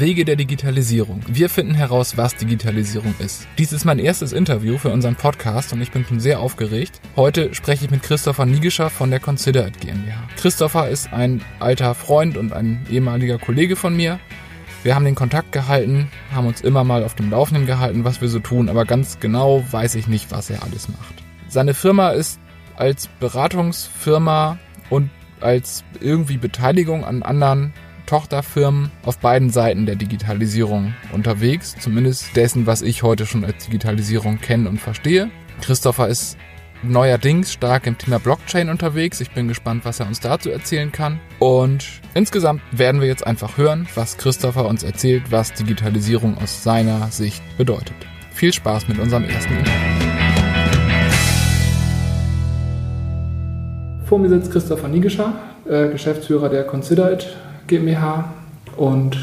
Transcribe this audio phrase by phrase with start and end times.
[0.00, 1.20] Wege der Digitalisierung.
[1.28, 3.46] Wir finden heraus, was Digitalisierung ist.
[3.58, 7.02] Dies ist mein erstes Interview für unseren Podcast und ich bin schon sehr aufgeregt.
[7.16, 10.26] Heute spreche ich mit Christopher Niegescher von der Consider It GmbH.
[10.36, 14.18] Christopher ist ein alter Freund und ein ehemaliger Kollege von mir.
[14.82, 18.28] Wir haben den Kontakt gehalten, haben uns immer mal auf dem Laufenden gehalten, was wir
[18.28, 21.14] so tun, aber ganz genau weiß ich nicht, was er alles macht.
[21.48, 22.40] Seine Firma ist
[22.74, 24.58] als Beratungsfirma
[24.88, 25.10] und
[25.40, 27.74] als irgendwie Beteiligung an anderen
[28.10, 34.40] Tochterfirmen auf beiden Seiten der Digitalisierung unterwegs, zumindest dessen, was ich heute schon als Digitalisierung
[34.40, 35.30] kenne und verstehe.
[35.60, 36.36] Christopher ist
[36.82, 39.20] neuerdings stark im Thema Blockchain unterwegs.
[39.20, 41.20] Ich bin gespannt, was er uns dazu erzählen kann.
[41.38, 47.12] Und insgesamt werden wir jetzt einfach hören, was Christopher uns erzählt, was Digitalisierung aus seiner
[47.12, 47.94] Sicht bedeutet.
[48.32, 49.80] Viel Spaß mit unserem ersten Interview.
[54.04, 55.32] Vor mir sitzt Christopher Niegescher,
[55.68, 57.12] äh, Geschäftsführer der Consider
[57.70, 58.24] GmbH
[58.76, 59.16] und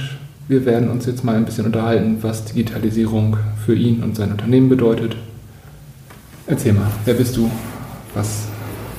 [0.47, 4.69] wir werden uns jetzt mal ein bisschen unterhalten, was Digitalisierung für ihn und sein Unternehmen
[4.69, 5.17] bedeutet.
[6.47, 7.51] Erzähl mal, wer bist du?
[8.13, 8.47] Was,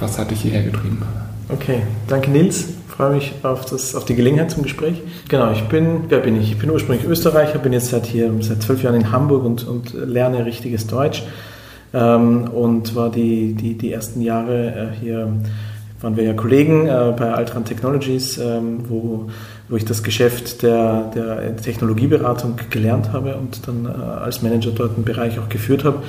[0.01, 1.03] was hat dich hierher getrieben?
[1.49, 2.69] Okay, danke Nils.
[2.69, 5.01] Ich freue mich auf, das, auf die Gelegenheit zum Gespräch.
[5.31, 6.53] Genau, ich bin, wer bin ich?
[6.53, 9.95] Ich bin ursprünglich Österreicher, bin jetzt seit hier seit zwölf Jahren in Hamburg und, und
[9.95, 11.23] lerne richtiges Deutsch.
[11.95, 15.33] Ähm, und war die, die, die ersten Jahre äh, hier
[16.01, 19.29] waren wir ja Kollegen äh, bei Altran Technologies, ähm, wo,
[19.69, 24.95] wo ich das Geschäft der, der Technologieberatung gelernt habe und dann äh, als Manager dort
[24.95, 26.03] einen Bereich auch geführt habe,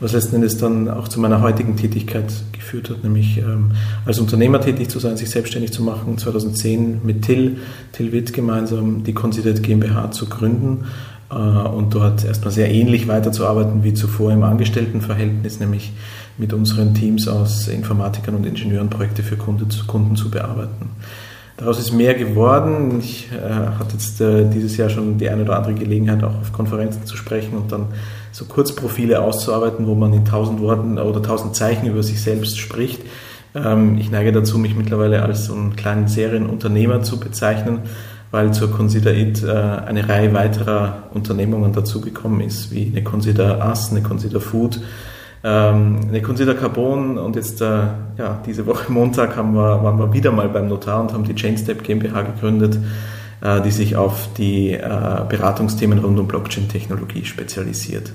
[0.00, 3.72] was letzten Endes dann auch zu meiner heutigen Tätigkeit geführt hat, nämlich ähm,
[4.06, 7.58] als Unternehmer tätig zu sein, sich selbstständig zu machen, 2010 mit Till,
[7.92, 10.86] Till Witt gemeinsam die Considered GmbH zu gründen
[11.30, 15.92] äh, und dort erstmal sehr ähnlich weiterzuarbeiten wie zuvor im Angestelltenverhältnis, nämlich
[16.38, 20.90] mit unseren Teams aus Informatikern und Ingenieuren Projekte für Kunde, Kunden zu bearbeiten.
[21.56, 22.98] Daraus ist mehr geworden.
[22.98, 26.52] Ich äh, hatte jetzt äh, dieses Jahr schon die eine oder andere Gelegenheit, auch auf
[26.52, 27.86] Konferenzen zu sprechen und dann
[28.32, 33.02] so Kurzprofile auszuarbeiten, wo man in tausend Worten oder tausend Zeichen über sich selbst spricht.
[33.54, 37.80] Ähm, ich neige dazu, mich mittlerweile als so einen kleinen Serienunternehmer zu bezeichnen,
[38.32, 43.92] weil zur Consider It äh, eine Reihe weiterer Unternehmungen dazugekommen ist, wie eine Consider Us,
[43.92, 44.80] eine Consider Food,
[45.44, 47.64] ähm, eine Consider Carbon und jetzt äh,
[48.16, 51.34] ja, diese Woche Montag haben wir, waren wir wieder mal beim Notar und haben die
[51.34, 52.78] Chainstep GmbH gegründet,
[53.42, 58.10] äh, die sich auf die äh, Beratungsthemen rund um Blockchain-Technologie spezialisiert.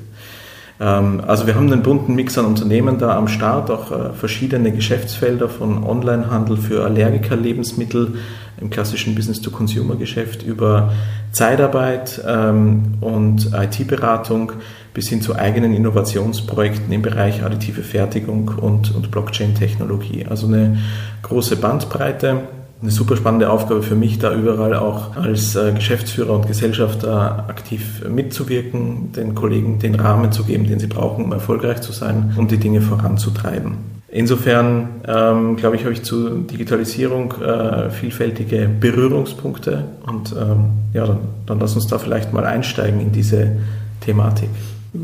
[0.79, 4.71] Ähm, also wir haben einen bunten Mix an Unternehmen da am Start, auch äh, verschiedene
[4.71, 8.15] Geschäftsfelder von Onlinehandel für Allergiker-Lebensmittel
[8.59, 10.91] im klassischen Business-to-Consumer-Geschäft über
[11.31, 14.53] Zeitarbeit ähm, und IT-Beratung
[14.93, 20.25] bis hin zu eigenen Innovationsprojekten im Bereich additive Fertigung und, und Blockchain-Technologie.
[20.29, 20.77] Also eine
[21.21, 22.47] große Bandbreite.
[22.81, 28.03] Eine super spannende Aufgabe für mich, da überall auch als äh, Geschäftsführer und Gesellschafter aktiv
[28.09, 32.51] mitzuwirken, den Kollegen den Rahmen zu geben, den sie brauchen, um erfolgreich zu sein und
[32.51, 33.99] die Dinge voranzutreiben.
[34.07, 41.19] Insofern, ähm, glaube ich, habe ich zu Digitalisierung äh, vielfältige Berührungspunkte und ähm, ja, dann,
[41.45, 43.57] dann lass uns da vielleicht mal einsteigen in diese
[44.01, 44.49] Thematik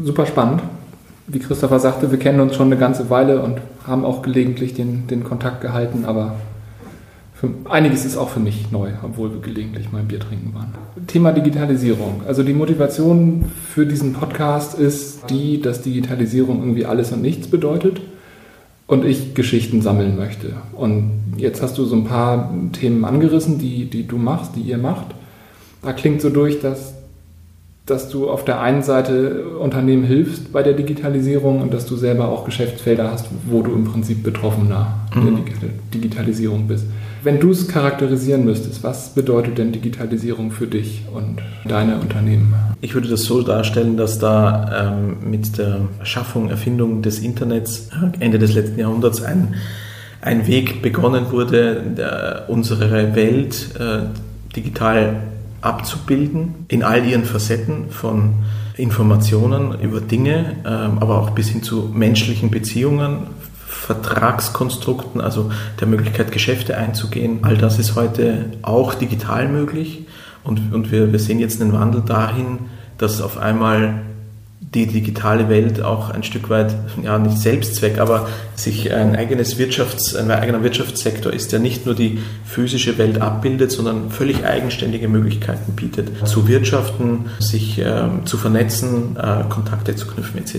[0.03, 0.61] super spannend.
[1.27, 5.07] Wie Christopher sagte, wir kennen uns schon eine ganze Weile und haben auch gelegentlich den,
[5.07, 6.35] den Kontakt gehalten, aber
[7.45, 10.73] für, einiges ist auch für mich neu, obwohl wir gelegentlich mal ein Bier trinken waren.
[11.07, 12.21] Thema Digitalisierung.
[12.27, 18.01] Also die Motivation für diesen Podcast ist die, dass Digitalisierung irgendwie alles und nichts bedeutet
[18.87, 20.53] und ich Geschichten sammeln möchte.
[20.73, 24.77] Und jetzt hast du so ein paar Themen angerissen, die, die du machst, die ihr
[24.77, 25.07] macht.
[25.81, 26.95] Da klingt so durch, dass
[27.85, 32.29] dass du auf der einen Seite Unternehmen hilfst bei der Digitalisierung und dass du selber
[32.29, 35.45] auch Geschäftsfelder hast, wo du im Prinzip Betroffener mhm.
[35.61, 36.85] der Digitalisierung bist.
[37.25, 42.53] Wenn du es charakterisieren müsstest, was bedeutet denn Digitalisierung für dich und deine Unternehmen?
[42.81, 48.37] Ich würde das so darstellen, dass da ähm, mit der Schaffung, Erfindung des Internets Ende
[48.37, 49.55] des letzten Jahrhunderts ein,
[50.21, 54.03] ein Weg begonnen wurde, der, unsere Welt äh,
[54.55, 55.23] digital
[55.61, 58.35] abzubilden in all ihren Facetten von
[58.77, 63.21] Informationen über Dinge, ähm, aber auch bis hin zu menschlichen Beziehungen,
[63.75, 67.39] Vertragskonstrukten, also der Möglichkeit, Geschäfte einzugehen.
[67.43, 70.07] All das ist heute auch digital möglich
[70.43, 74.01] und, und wir, wir sehen jetzt einen Wandel dahin, dass auf einmal
[74.75, 80.15] die digitale Welt auch ein Stück weit, ja nicht Selbstzweck, aber sich ein eigenes Wirtschafts-,
[80.17, 85.73] ein eigener Wirtschaftssektor ist, der nicht nur die physische Welt abbildet, sondern völlig eigenständige Möglichkeiten
[85.73, 90.57] bietet, zu wirtschaften, sich äh, zu vernetzen, äh, Kontakte zu knüpfen etc.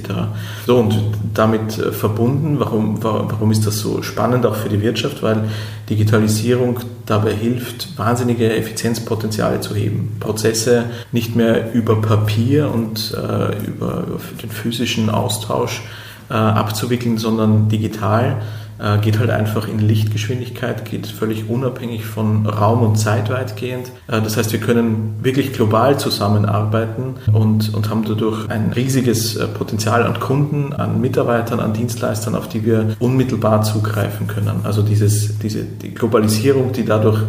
[0.67, 0.99] So und
[1.35, 5.23] damit äh, verbunden, warum, warum ist das so spannend auch für die Wirtschaft?
[5.23, 5.45] Weil
[5.89, 10.17] Digitalisierung dabei hilft, wahnsinnige Effizienzpotenziale zu heben.
[10.19, 15.83] Prozesse nicht mehr über Papier und äh, über, über den physischen Austausch
[16.29, 18.43] äh, abzuwickeln, sondern digital
[18.79, 23.91] äh, geht halt einfach in Lichtgeschwindigkeit, geht völlig unabhängig von Raum und Zeit weitgehend.
[24.07, 29.47] Äh, das heißt, wir können wirklich global zusammenarbeiten und, und haben dadurch ein riesiges äh,
[29.47, 34.61] Potenzial an Kunden, an Mitarbeitern, an Dienstleistern, auf die wir unmittelbar zugreifen können.
[34.65, 37.21] Also dieses, diese die Globalisierung, die dadurch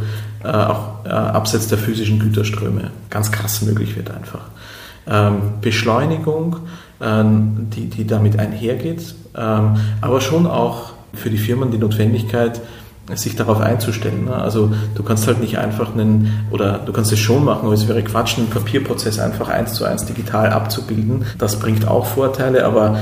[0.43, 4.41] auch abseits der physischen Güterströme ganz krass möglich wird einfach.
[5.07, 6.57] Ähm, Beschleunigung,
[7.01, 12.61] ähm, die, die damit einhergeht, ähm, aber schon auch für die Firmen die Notwendigkeit,
[13.15, 14.25] sich darauf einzustellen.
[14.25, 14.35] Ne?
[14.35, 17.87] Also du kannst halt nicht einfach einen, oder du kannst es schon machen, aber es
[17.87, 21.25] wäre Quatsch, einen Papierprozess einfach eins zu eins digital abzubilden.
[21.37, 22.97] Das bringt auch Vorteile, aber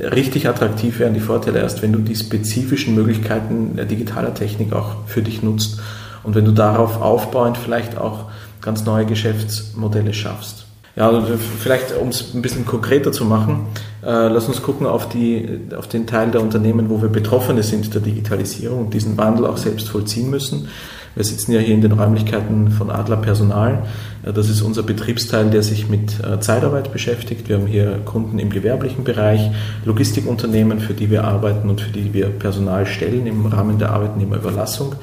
[0.00, 5.22] richtig attraktiv wären die Vorteile erst, wenn du die spezifischen Möglichkeiten digitaler Technik auch für
[5.22, 5.80] dich nutzt
[6.22, 8.26] und wenn du darauf aufbauend vielleicht auch
[8.62, 10.66] ganz neue Geschäftsmodelle schaffst.
[10.94, 13.66] Ja, also vielleicht um es ein bisschen konkreter zu machen,
[14.02, 17.94] äh, lass uns gucken auf, die, auf den Teil der Unternehmen, wo wir Betroffene sind
[17.94, 20.68] der Digitalisierung und diesen Wandel auch selbst vollziehen müssen.
[21.14, 23.82] Wir sitzen ja hier in den Räumlichkeiten von Adler Personal.
[24.22, 27.48] Das ist unser Betriebsteil, der sich mit äh, Zeitarbeit beschäftigt.
[27.48, 29.50] Wir haben hier Kunden im gewerblichen Bereich,
[29.84, 34.94] Logistikunternehmen, für die wir arbeiten und für die wir Personal stellen im Rahmen der Arbeitnehmerüberlassung.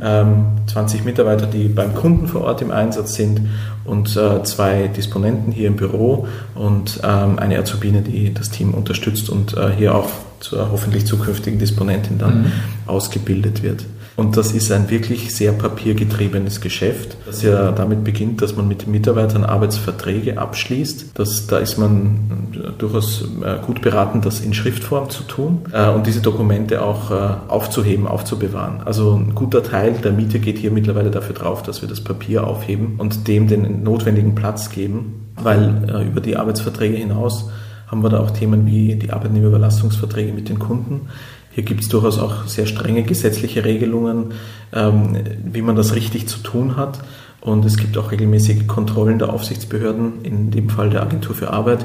[0.00, 0.66] Mhm.
[0.66, 3.40] 20 ähm, Mitarbeiter, die beim Kunden vor Ort im Einsatz sind
[3.84, 9.28] und äh, zwei Disponenten hier im Büro und ähm, eine Azubine, die das Team unterstützt
[9.28, 10.08] und äh, hier auch
[10.38, 12.52] zur hoffentlich zukünftigen Disponentin dann mhm.
[12.86, 13.84] ausgebildet wird.
[14.16, 18.86] Und das ist ein wirklich sehr papiergetriebenes Geschäft, das ja damit beginnt, dass man mit
[18.86, 21.12] Mitarbeitern Arbeitsverträge abschließt.
[21.14, 22.48] Das, da ist man
[22.78, 27.14] durchaus äh, gut beraten, das in Schriftform zu tun äh, und diese Dokumente auch äh,
[27.48, 28.82] aufzuheben, aufzubewahren.
[28.84, 32.46] Also ein guter Teil der Miete geht hier mittlerweile dafür drauf, dass wir das Papier
[32.46, 37.50] aufheben und dem den notwendigen Platz geben, weil über die Arbeitsverträge hinaus
[37.86, 41.08] haben wir da auch Themen wie die Arbeitnehmerüberlassungsverträge mit den Kunden
[41.54, 44.32] hier gibt es durchaus auch sehr strenge gesetzliche Regelungen,
[44.72, 47.00] ähm, wie man das richtig zu tun hat.
[47.40, 51.84] Und es gibt auch regelmäßige Kontrollen der Aufsichtsbehörden, in dem Fall der Agentur für Arbeit,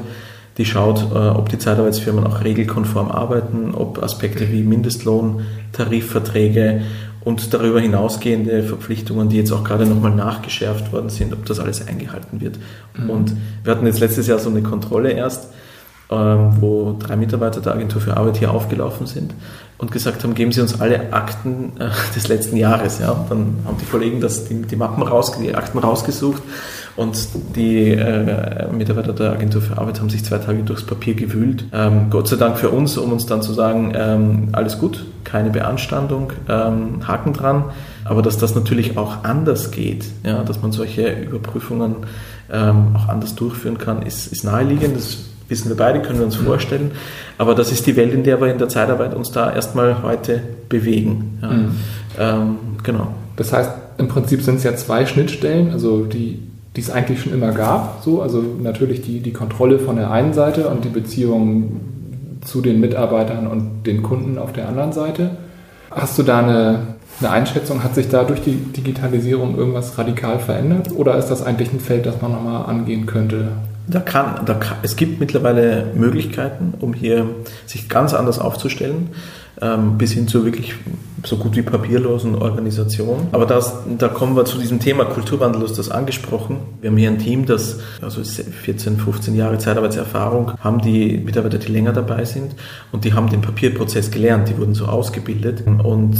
[0.56, 5.42] die schaut, äh, ob die Zeitarbeitsfirmen auch regelkonform arbeiten, ob Aspekte wie Mindestlohn,
[5.72, 6.82] Tarifverträge
[7.20, 11.86] und darüber hinausgehende Verpflichtungen, die jetzt auch gerade nochmal nachgeschärft worden sind, ob das alles
[11.86, 12.58] eingehalten wird.
[12.96, 13.10] Mhm.
[13.10, 13.32] Und
[13.64, 15.48] wir hatten jetzt letztes Jahr so eine Kontrolle erst
[16.10, 19.34] wo drei Mitarbeiter der Agentur für Arbeit hier aufgelaufen sind
[19.78, 22.98] und gesagt haben, geben Sie uns alle Akten äh, des letzten Jahres.
[22.98, 23.26] Ja.
[23.28, 26.42] dann haben die Kollegen das, die, die Mappen raus, die Akten rausgesucht
[26.96, 27.16] und
[27.54, 31.64] die äh, Mitarbeiter der Agentur für Arbeit haben sich zwei Tage durchs Papier gewühlt.
[31.72, 35.50] Ähm, Gott sei Dank für uns, um uns dann zu sagen, ähm, alles gut, keine
[35.50, 37.66] Beanstandung, ähm, Haken dran.
[38.04, 41.96] Aber dass das natürlich auch anders geht, ja, dass man solche Überprüfungen
[42.50, 44.96] ähm, auch anders durchführen kann, ist, ist naheliegend.
[44.96, 45.18] Das
[45.48, 46.92] wissen wir beide, können wir uns vorstellen.
[47.38, 50.42] Aber das ist die Welt, in der wir in der Zeitarbeit uns da erstmal heute
[50.68, 51.38] bewegen.
[51.42, 51.48] Ja.
[51.48, 51.70] Mhm.
[52.18, 53.08] Ähm, genau.
[53.36, 56.40] Das heißt, im Prinzip sind es ja zwei Schnittstellen, also die,
[56.76, 58.02] die es eigentlich schon immer gab.
[58.02, 61.80] So, also natürlich die, die Kontrolle von der einen Seite und die Beziehung
[62.44, 65.30] zu den Mitarbeitern und den Kunden auf der anderen Seite.
[65.90, 66.80] Hast du da eine,
[67.20, 67.82] eine Einschätzung?
[67.82, 70.90] Hat sich da durch die Digitalisierung irgendwas radikal verändert?
[70.94, 73.48] Oder ist das eigentlich ein Feld, das man nochmal angehen könnte?
[73.90, 77.26] Da kann, da es gibt mittlerweile Möglichkeiten, um hier
[77.66, 79.10] sich ganz anders aufzustellen,
[79.60, 80.74] ähm, bis hin zu wirklich
[81.24, 83.28] so gut wie papierlosen Organisationen.
[83.32, 86.58] Aber das, da kommen wir zu diesem Thema Kulturwandel, du hast das angesprochen.
[86.80, 91.72] Wir haben hier ein Team, das also 14, 15 Jahre Zeitarbeitserfahrung haben, die Mitarbeiter, die
[91.72, 92.54] länger dabei sind
[92.92, 96.18] und die haben den Papierprozess gelernt, die wurden so ausgebildet und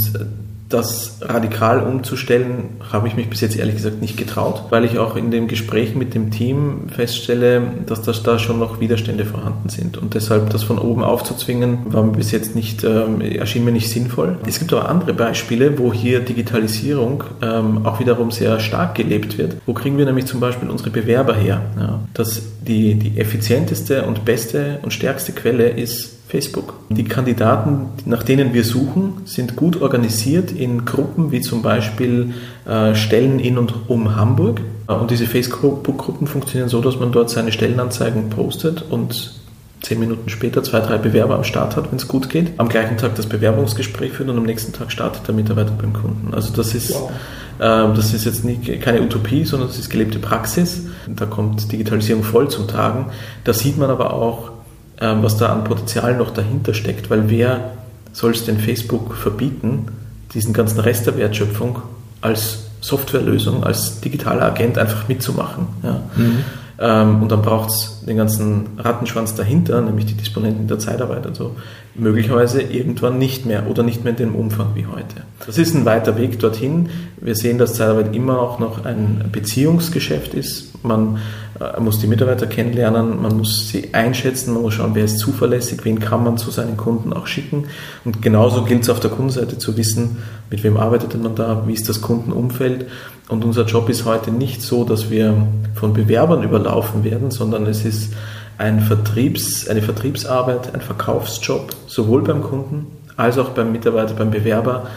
[0.69, 5.15] das radikal umzustellen, habe ich mich bis jetzt ehrlich gesagt nicht getraut, weil ich auch
[5.15, 9.97] in dem Gespräch mit dem Team feststelle, dass das da schon noch Widerstände vorhanden sind.
[9.97, 13.89] Und deshalb das von oben aufzuzwingen, war mir bis jetzt nicht, ähm, erschien mir nicht
[13.89, 14.37] sinnvoll.
[14.45, 19.55] Es gibt auch andere Beispiele, wo hier Digitalisierung ähm, auch wiederum sehr stark gelebt wird.
[19.65, 21.63] Wo kriegen wir nämlich zum Beispiel unsere Bewerber her?
[21.79, 26.75] Ja, dass die, die effizienteste und beste und stärkste Quelle ist Facebook.
[26.89, 32.35] Die Kandidaten, nach denen wir suchen, sind gut organisiert in Gruppen wie zum Beispiel
[32.67, 34.61] äh, Stellen in und um Hamburg.
[34.87, 39.39] Äh, und diese Facebook-Gruppen funktionieren so, dass man dort seine Stellenanzeigen postet und
[39.81, 42.51] zehn Minuten später zwei, drei Bewerber am Start hat, wenn es gut geht.
[42.57, 46.35] Am gleichen Tag das Bewerbungsgespräch führt und am nächsten Tag startet der Mitarbeiter beim Kunden.
[46.35, 47.09] Also das ist, wow.
[47.57, 50.83] äh, das ist jetzt nicht, keine Utopie, sondern das ist gelebte Praxis.
[51.07, 53.07] Da kommt Digitalisierung voll zum Tragen.
[53.45, 54.58] Da sieht man aber auch, ähm,
[54.99, 57.71] was da an Potenzial noch dahinter steckt, weil wer
[58.11, 59.87] soll es denn Facebook verbieten,
[60.33, 61.81] diesen ganzen Rest der Wertschöpfung
[62.21, 65.67] als Softwarelösung, als digitaler Agent einfach mitzumachen.
[65.83, 66.01] Ja.
[66.15, 66.43] Mhm.
[66.81, 71.35] Ähm, und dann braucht es den ganzen Rattenschwanz dahinter, nämlich die Disponenten der Zeitarbeit und
[71.35, 71.55] so,
[71.95, 75.23] möglicherweise irgendwann nicht mehr oder nicht mehr in dem Umfang wie heute.
[75.45, 76.89] Das ist ein weiter Weg dorthin.
[77.19, 80.83] Wir sehen, dass Zeitarbeit immer auch noch ein Beziehungsgeschäft ist.
[80.83, 81.17] Man
[81.59, 85.83] äh, muss die Mitarbeiter kennenlernen, man muss sie einschätzen, man muss schauen, wer ist zuverlässig,
[85.83, 87.65] wen kann man zu seinen Kunden auch schicken.
[88.05, 90.17] Und genauso gilt es auf der Kundenseite zu wissen,
[90.49, 92.87] mit wem arbeitet man da, wie ist das Kundenumfeld.
[93.27, 97.85] Und unser Job ist heute nicht so, dass wir von Bewerbern überlaufen werden, sondern es
[97.85, 98.13] ist
[98.57, 104.87] ein Vertriebs, eine Vertriebsarbeit, ein Verkaufsjob, sowohl beim Kunden als auch beim Mitarbeiter, beim Bewerber,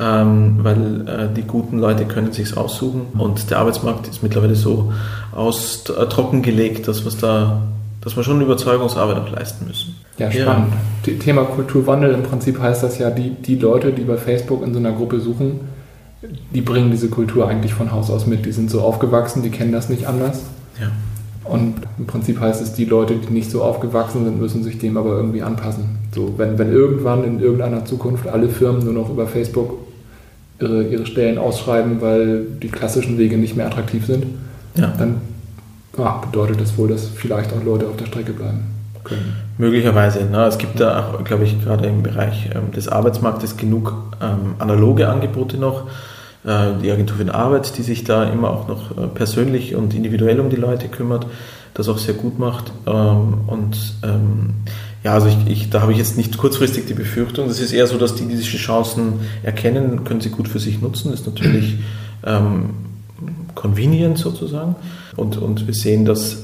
[0.00, 4.92] ähm, weil äh, die guten Leute können sich aussuchen und der Arbeitsmarkt ist mittlerweile so
[5.32, 7.62] aus, äh, trockengelegt, dass, was da,
[8.00, 9.96] dass wir schon Überzeugungsarbeit auch leisten müssen.
[10.16, 10.72] Ja, spannend.
[11.06, 11.12] Ja.
[11.14, 14.78] Thema Kulturwandel, im Prinzip heißt das ja, die, die Leute, die bei Facebook in so
[14.78, 15.60] einer Gruppe suchen,
[16.54, 18.44] die bringen diese Kultur eigentlich von Haus aus mit.
[18.46, 20.44] Die sind so aufgewachsen, die kennen das nicht anders.
[20.80, 20.90] Ja.
[21.44, 24.96] Und im Prinzip heißt es, die Leute, die nicht so aufgewachsen sind, müssen sich dem
[24.96, 25.98] aber irgendwie anpassen.
[26.14, 29.79] So, wenn, wenn irgendwann in irgendeiner Zukunft alle Firmen nur noch über Facebook
[30.60, 34.26] ihre, ihre Stellen ausschreiben, weil die klassischen Wege nicht mehr attraktiv sind,
[34.76, 34.92] ja.
[34.98, 35.20] dann
[35.98, 38.64] ja, bedeutet das wohl, dass vielleicht auch Leute auf der Strecke bleiben
[39.04, 39.34] können.
[39.58, 40.24] Möglicherweise.
[40.24, 40.44] Ne?
[40.44, 45.08] Es gibt da auch, glaube ich, gerade im Bereich ähm, des Arbeitsmarktes genug ähm, analoge
[45.08, 45.86] Angebote noch
[46.44, 50.40] äh, die Agentur für Arbeit, die sich da immer auch noch äh, persönlich und individuell
[50.40, 51.26] um die Leute kümmert,
[51.74, 52.72] das auch sehr gut macht.
[52.86, 54.54] Ähm, und ähm,
[55.02, 57.48] ja, also ich, ich, da habe ich jetzt nicht kurzfristig die Befürchtung.
[57.48, 61.10] Das ist eher so, dass die diese Chancen erkennen, können sie gut für sich nutzen.
[61.10, 61.78] Das ist natürlich
[62.26, 62.70] ähm,
[63.54, 64.76] convenient sozusagen.
[65.16, 66.38] Und, und wir sehen, dass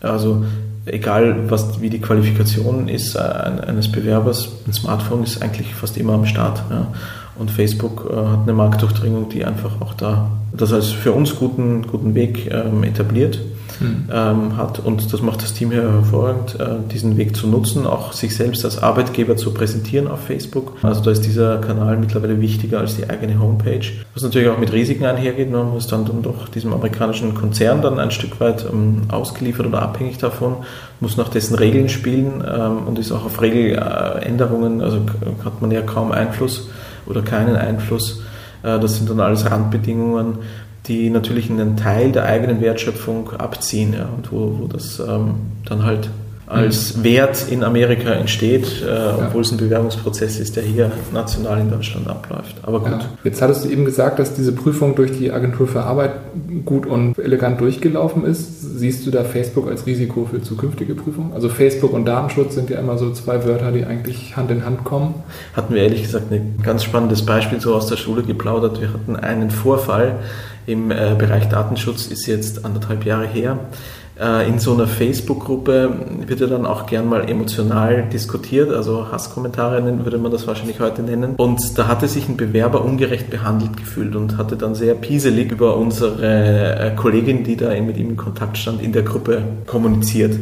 [0.00, 0.44] also
[0.84, 6.14] egal was, wie die Qualifikation ist äh, eines Bewerbers, ein Smartphone ist eigentlich fast immer
[6.14, 6.62] am Start.
[6.70, 6.88] Ja.
[7.38, 11.86] Und Facebook äh, hat eine Marktdurchdringung, die einfach auch da das als für uns guten,
[11.86, 13.40] guten Weg ähm, etabliert
[13.80, 14.08] mhm.
[14.12, 14.80] ähm, hat.
[14.80, 18.64] Und das macht das Team hier hervorragend, äh, diesen Weg zu nutzen, auch sich selbst
[18.64, 20.76] als Arbeitgeber zu präsentieren auf Facebook.
[20.82, 23.86] Also da ist dieser Kanal mittlerweile wichtiger als die eigene Homepage.
[24.14, 25.50] Was natürlich auch mit Risiken einhergeht.
[25.50, 29.80] Man muss dann, dann doch diesem amerikanischen Konzern dann ein Stück weit ähm, ausgeliefert oder
[29.80, 30.56] abhängig davon,
[31.00, 35.00] muss nach dessen Regeln spielen ähm, und ist auch auf Regeländerungen, also
[35.44, 36.68] hat man ja kaum Einfluss
[37.12, 38.22] oder keinen Einfluss.
[38.62, 40.38] Äh, das sind dann alles Randbedingungen,
[40.86, 45.84] die natürlich einen Teil der eigenen Wertschöpfung abziehen ja, und wo, wo das ähm, dann
[45.84, 46.10] halt
[46.52, 47.04] als mhm.
[47.04, 49.40] Wert in Amerika entsteht, äh, obwohl ja.
[49.40, 52.56] es ein Bewerbungsprozess ist, der hier national in Deutschland abläuft.
[52.62, 52.90] Aber gut.
[52.90, 53.00] Ja.
[53.24, 56.12] Jetzt hattest du eben gesagt, dass diese Prüfung durch die Agentur für Arbeit
[56.66, 58.60] gut und elegant durchgelaufen ist.
[58.78, 61.32] Siehst du da Facebook als Risiko für zukünftige Prüfungen?
[61.32, 64.84] Also Facebook und Datenschutz sind ja immer so zwei Wörter, die eigentlich Hand in Hand
[64.84, 65.14] kommen.
[65.54, 68.78] Hatten wir ehrlich gesagt ein ganz spannendes Beispiel so aus der Schule geplaudert.
[68.78, 70.16] Wir hatten einen Vorfall
[70.66, 73.58] im äh, Bereich Datenschutz, ist jetzt anderthalb Jahre her
[74.46, 75.90] in so einer Facebook-Gruppe
[76.26, 81.02] wird ja dann auch gern mal emotional diskutiert, also Hasskommentare würde man das wahrscheinlich heute
[81.02, 81.34] nennen.
[81.36, 85.76] Und da hatte sich ein Bewerber ungerecht behandelt gefühlt und hatte dann sehr pieselig über
[85.76, 90.34] unsere äh, Kollegin, die da mit ihm in Kontakt stand, in der Gruppe kommuniziert.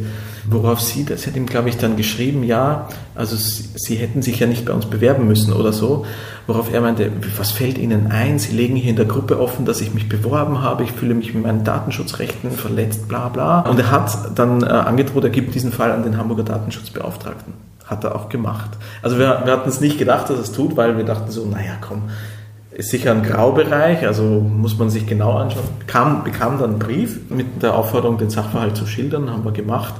[0.49, 4.39] Worauf sie, das hat ihm, glaube ich, dann geschrieben, ja, also sie, sie, hätten sich
[4.39, 6.05] ja nicht bei uns bewerben müssen oder so.
[6.47, 8.39] Worauf er meinte, was fällt Ihnen ein?
[8.39, 11.33] Sie legen hier in der Gruppe offen, dass ich mich beworben habe, ich fühle mich
[11.35, 13.61] mit meinen Datenschutzrechten verletzt, bla bla.
[13.61, 17.53] Und er hat dann äh, angedroht, er gibt diesen Fall an den Hamburger Datenschutzbeauftragten.
[17.85, 18.71] Hat er auch gemacht.
[19.03, 21.45] Also wir, wir hatten es nicht gedacht, dass er es tut, weil wir dachten so,
[21.45, 22.03] naja, komm,
[22.71, 25.65] ist sicher ein Graubereich, also muss man sich genau anschauen.
[25.79, 29.93] Bekam, bekam dann einen Brief mit der Aufforderung, den Sachverhalt zu schildern, haben wir gemacht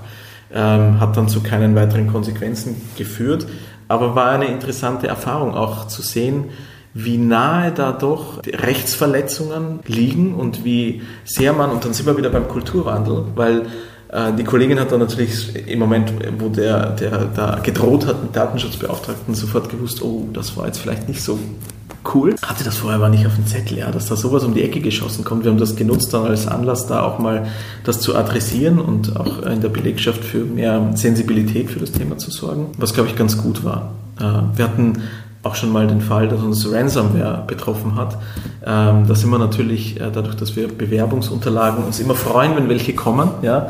[0.54, 3.48] ähm, hat dann zu keinen weiteren Konsequenzen geführt,
[3.88, 6.46] aber war eine interessante Erfahrung auch zu sehen,
[6.94, 12.30] wie nahe da doch Rechtsverletzungen liegen und wie sehr man, und dann sind wir wieder
[12.30, 13.68] beim Kulturwandel, weil
[14.12, 18.36] äh, die Kollegin hat dann natürlich im Moment, wo der, der da gedroht hat mit
[18.36, 21.40] Datenschutzbeauftragten, sofort gewusst, oh, das war jetzt vielleicht nicht so
[22.14, 22.36] cool.
[22.42, 24.82] Hatte das vorher aber nicht auf dem Zettel, ja, dass da sowas um die Ecke
[24.82, 25.44] geschossen kommt.
[25.44, 27.48] Wir haben das genutzt dann als Anlass, da auch mal
[27.84, 32.32] das zu adressieren und auch in der Belegschaft für mehr Sensibilität für das Thema zu
[32.32, 33.92] sorgen, was glaube ich ganz gut war.
[34.20, 35.02] Äh, wir hatten
[35.44, 38.18] auch schon mal den Fall, dass uns Ransomware betroffen hat.
[38.64, 42.94] Ähm, da sind wir natürlich, äh, dadurch, dass wir Bewerbungsunterlagen uns immer freuen, wenn welche
[42.94, 43.70] kommen, ja,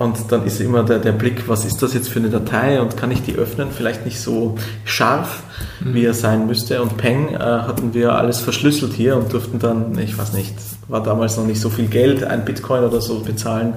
[0.00, 2.96] und dann ist immer der, der Blick, was ist das jetzt für eine Datei und
[2.96, 3.68] kann ich die öffnen?
[3.70, 4.54] Vielleicht nicht so
[4.86, 5.42] scharf,
[5.84, 5.92] mhm.
[5.92, 6.80] wie er sein müsste.
[6.80, 10.54] Und Peng äh, hatten wir alles verschlüsselt hier und durften dann, ich weiß nicht,
[10.88, 13.74] war damals noch nicht so viel Geld, ein Bitcoin oder so bezahlen.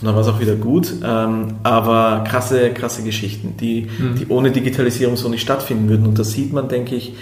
[0.00, 0.92] Und dann war es auch wieder gut.
[1.02, 4.14] Ähm, aber krasse, krasse Geschichten, die, mhm.
[4.14, 6.06] die ohne Digitalisierung so nicht stattfinden würden.
[6.06, 7.14] Und da sieht man, denke ich,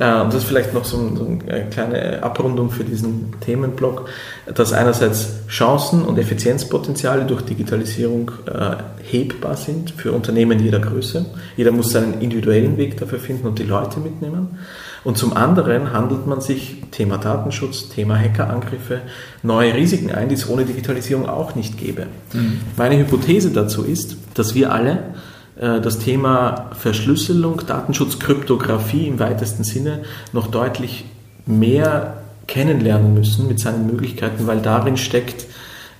[0.00, 4.08] und das ist vielleicht noch so, eine kleine Abrundung für diesen Themenblock,
[4.54, 11.26] dass einerseits Chancen und Effizienzpotenziale durch Digitalisierung äh, hebbar sind für Unternehmen jeder Größe.
[11.54, 14.58] Jeder muss seinen individuellen Weg dafür finden und die Leute mitnehmen.
[15.04, 19.02] Und zum anderen handelt man sich Thema Datenschutz, Thema Hackerangriffe,
[19.42, 22.06] neue Risiken ein, die es ohne Digitalisierung auch nicht gäbe.
[22.32, 22.60] Mhm.
[22.78, 25.29] Meine Hypothese dazu ist, dass wir alle äh,
[25.60, 31.04] das Thema Verschlüsselung, Datenschutz, Kryptographie im weitesten Sinne noch deutlich
[31.44, 35.46] mehr kennenlernen müssen mit seinen Möglichkeiten, weil darin steckt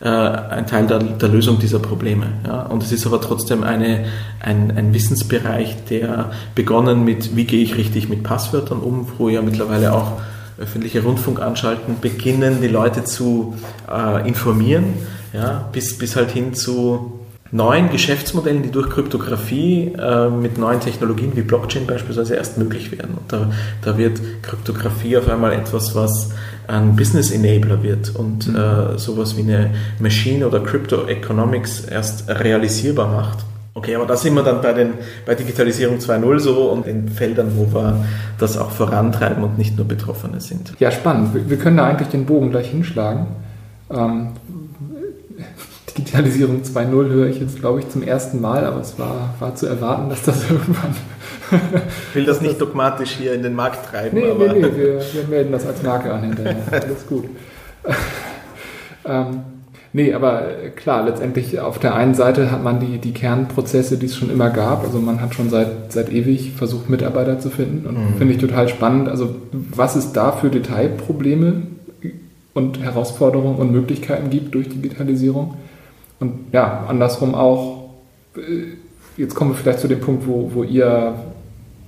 [0.01, 2.27] äh, ein Teil der, der, Lösung dieser Probleme.
[2.47, 2.63] Ja?
[2.63, 4.07] Und es ist aber trotzdem eine,
[4.41, 9.43] ein, ein Wissensbereich, der begonnen mit, wie gehe ich richtig mit Passwörtern um, wo ja
[9.43, 10.21] mittlerweile auch
[10.59, 13.55] öffentliche Rundfunkanstalten beginnen, die Leute zu
[13.91, 14.95] äh, informieren,
[15.33, 15.69] ja?
[15.73, 17.20] bis, bis halt hin zu
[17.53, 23.17] neuen Geschäftsmodellen, die durch Kryptographie äh, mit neuen Technologien wie Blockchain beispielsweise erst möglich werden.
[23.19, 23.51] Und da,
[23.83, 26.31] da wird Kryptographie auf einmal etwas, was
[26.69, 28.57] ein Business Enabler wird und mhm.
[28.57, 33.45] äh, sowas wie eine Machine oder Crypto Economics erst realisierbar macht.
[33.73, 37.53] Okay, aber da sind wir dann bei, den, bei Digitalisierung 2.0 so und den Feldern,
[37.57, 38.05] wo wir
[38.39, 40.75] das auch vorantreiben und nicht nur Betroffene sind.
[40.81, 41.49] Ja, spannend.
[41.49, 43.29] Wir können da eigentlich den Bogen gleich hinschlagen.
[43.91, 44.29] Ähm,
[45.95, 49.67] Digitalisierung 2.0 höre ich jetzt, glaube ich, zum ersten Mal, aber es war, war zu
[49.67, 50.95] erwarten, dass das irgendwann.
[52.11, 54.19] ich will das nicht dogmatisch hier in den Markt treiben.
[54.19, 56.57] Nee, aber nee, nee, wir, wir, melden das als Marke an hinterher.
[56.71, 57.25] Alles gut.
[59.05, 59.41] ähm,
[59.93, 60.43] nee, aber
[60.77, 64.51] klar, letztendlich auf der einen Seite hat man die, die Kernprozesse, die es schon immer
[64.51, 64.85] gab.
[64.85, 68.19] Also man hat schon seit, seit ewig versucht, Mitarbeiter zu finden und mhm.
[68.19, 69.09] finde ich total spannend.
[69.09, 71.63] Also was es da für Detailprobleme
[72.55, 75.55] und Herausforderungen und Möglichkeiten gibt durch Digitalisierung.
[76.21, 77.91] Und ja, andersrum auch,
[78.37, 78.77] äh,
[79.17, 81.15] jetzt kommen wir vielleicht zu dem Punkt, wo, wo ihr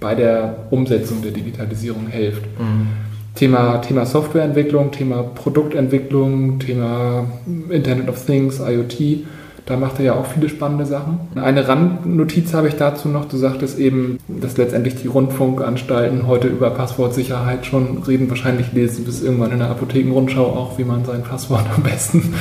[0.00, 2.42] bei der Umsetzung der Digitalisierung helft.
[2.58, 2.88] Mhm.
[3.34, 7.26] Thema, Thema Softwareentwicklung, Thema Produktentwicklung, Thema
[7.70, 9.24] Internet of Things, IoT.
[9.64, 11.20] Da macht er ja auch viele spannende Sachen.
[11.36, 13.26] Eine Randnotiz habe ich dazu noch.
[13.26, 18.28] Du sagtest eben, dass letztendlich die Rundfunkanstalten heute über Passwortsicherheit schon reden.
[18.28, 22.34] Wahrscheinlich lesen bis irgendwann in der Apothekenrundschau auch, wie man sein Passwort am besten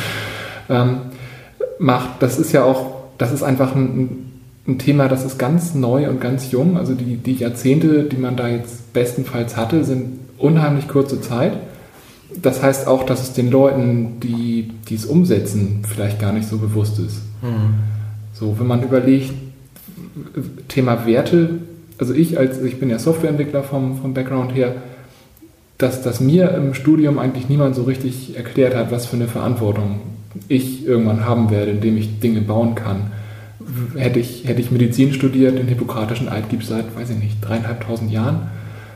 [0.69, 0.97] ähm,
[1.82, 4.32] macht, das ist ja auch, das ist einfach ein,
[4.67, 6.78] ein, Thema, das ist ganz neu und ganz jung.
[6.78, 11.54] Also die, die Jahrzehnte, die man da jetzt bestenfalls hatte, sind unheimlich kurze Zeit.
[12.41, 16.60] Das heißt auch, dass es den Leuten, die, die es umsetzen, vielleicht gar nicht so
[16.60, 17.17] bewusst ist.
[17.41, 17.74] Mhm.
[18.34, 19.34] So, wenn man überlegt,
[20.67, 21.60] Thema Werte,
[21.98, 24.76] also ich als, ich bin ja Softwareentwickler vom, vom Background her,
[25.78, 30.00] dass, dass mir im Studium eigentlich niemand so richtig erklärt hat, was für eine Verantwortung
[30.48, 33.12] ich irgendwann haben werde, indem ich Dinge bauen kann.
[33.96, 37.38] Hätte ich, hätte ich Medizin studiert, den hippokratischen Eid gibt es seit, weiß ich nicht,
[37.41, 38.50] dreieinhalbtausend Jahren.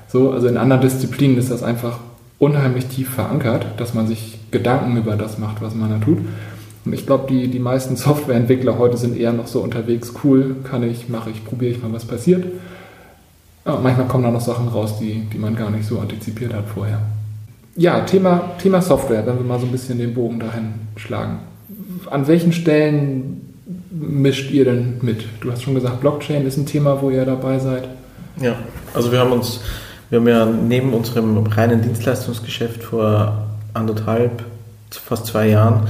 [0.07, 1.99] So, also in anderen Disziplinen ist das einfach
[2.39, 6.19] unheimlich tief verankert, dass man sich Gedanken über das macht, was man da tut.
[6.85, 10.83] Und ich glaube, die, die meisten Softwareentwickler heute sind eher noch so unterwegs, cool, kann
[10.83, 12.45] ich, mache ich, probiere ich mal, was passiert.
[13.65, 16.65] Ja, manchmal kommen da noch Sachen raus, die, die man gar nicht so antizipiert hat
[16.71, 17.01] vorher.
[17.75, 21.39] Ja, Thema, Thema Software, wenn wir mal so ein bisschen den Bogen dahin schlagen.
[22.09, 23.53] An welchen Stellen
[23.91, 25.25] mischt ihr denn mit?
[25.41, 27.87] Du hast schon gesagt, Blockchain ist ein Thema, wo ihr dabei seid.
[28.39, 28.55] Ja,
[28.93, 29.59] also wir haben uns,
[30.09, 34.43] wir haben ja neben unserem reinen Dienstleistungsgeschäft vor anderthalb,
[34.91, 35.87] fast zwei Jahren,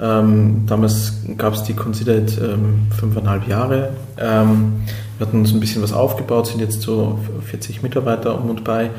[0.00, 3.90] ähm, damals gab es die Considered ähm, fünfeinhalb Jahre.
[4.18, 4.82] Ähm,
[5.16, 8.90] wir hatten uns ein bisschen was aufgebaut, sind jetzt so 40 Mitarbeiter um und bei.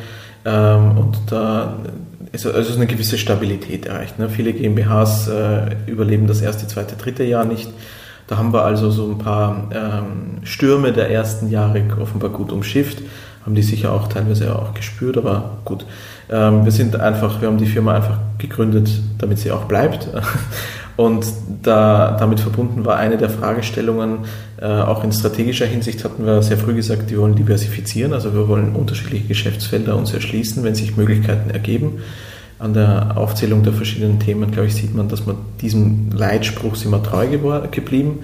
[0.46, 1.78] Ähm, und da
[2.34, 4.17] ist also eine gewisse Stabilität erreicht.
[4.17, 4.28] Ne?
[4.28, 7.69] Viele GmbHs äh, überleben das erste, zweite, dritte Jahr nicht.
[8.28, 13.04] Da haben wir also so ein paar ähm, Stürme der ersten Jahre offenbar gut umschifft,
[13.46, 15.86] haben die sicher auch teilweise auch gespürt, aber gut.
[16.32, 20.08] Ähm, wir sind einfach, wir haben die Firma einfach gegründet, damit sie auch bleibt.
[20.96, 21.26] Und
[21.64, 24.20] da, damit verbunden war eine der Fragestellungen,
[24.62, 28.48] äh, auch in strategischer Hinsicht hatten wir sehr früh gesagt, die wollen diversifizieren, also wir
[28.48, 32.00] wollen unterschiedliche Geschäftsfelder uns erschließen, wenn sich Möglichkeiten ergeben.
[32.60, 37.04] An der Aufzählung der verschiedenen Themen, glaube ich, sieht man, dass man diesem Leitspruch wir
[37.04, 37.28] treu
[37.72, 38.20] geblieben.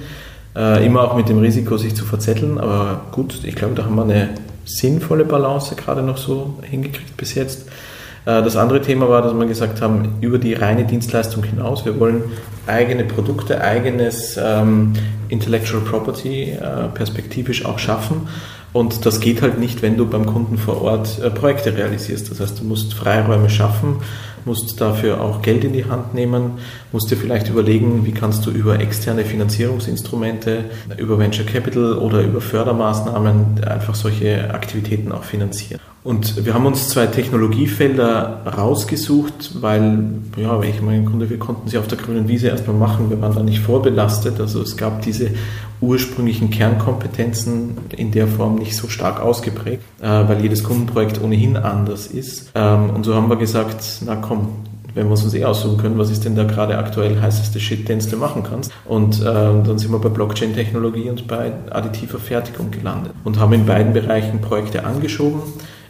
[0.55, 3.95] Äh, immer auch mit dem Risiko, sich zu verzetteln, aber gut, ich glaube, da haben
[3.95, 4.29] wir eine
[4.69, 7.67] sinnvolle Balance gerade noch so hingekriegt bis jetzt.
[8.25, 11.99] Äh, das andere Thema war, dass wir gesagt haben, über die reine Dienstleistung hinaus, wir
[11.99, 12.23] wollen
[12.67, 14.93] eigene Produkte, eigenes ähm,
[15.29, 18.27] Intellectual Property äh, perspektivisch auch schaffen.
[18.71, 22.29] Und das geht halt nicht, wenn du beim Kunden vor Ort äh, Projekte realisierst.
[22.29, 23.97] Das heißt, du musst Freiräume schaffen,
[24.49, 26.53] musst dafür auch Geld in die Hand nehmen,
[26.91, 30.65] musst dir vielleicht überlegen, wie kannst du über externe Finanzierungsinstrumente,
[30.97, 35.79] über Venture Capital oder über Fördermaßnahmen einfach solche Aktivitäten auch finanzieren.
[36.03, 40.05] Und wir haben uns zwei Technologiefelder rausgesucht, weil,
[40.37, 43.19] ja, ich meine, im Grunde, wir konnten sie auf der grünen Wiese erstmal machen, wir
[43.21, 44.39] waren da nicht vorbelastet.
[44.39, 45.31] Also es gab diese
[45.81, 52.07] ursprünglichen Kernkompetenzen in der Form nicht so stark ausgeprägt, äh, weil jedes Kundenprojekt ohnehin anders
[52.07, 52.51] ist.
[52.55, 54.49] Ähm, und so haben wir gesagt, na komm,
[54.95, 57.87] wenn wir es uns eh aussuchen können, was ist denn da gerade aktuell heißeste Shit,
[57.89, 58.71] den du machen kannst.
[58.85, 63.65] Und äh, dann sind wir bei Blockchain-Technologie und bei additiver Fertigung gelandet und haben in
[63.65, 65.41] beiden Bereichen Projekte angeschoben.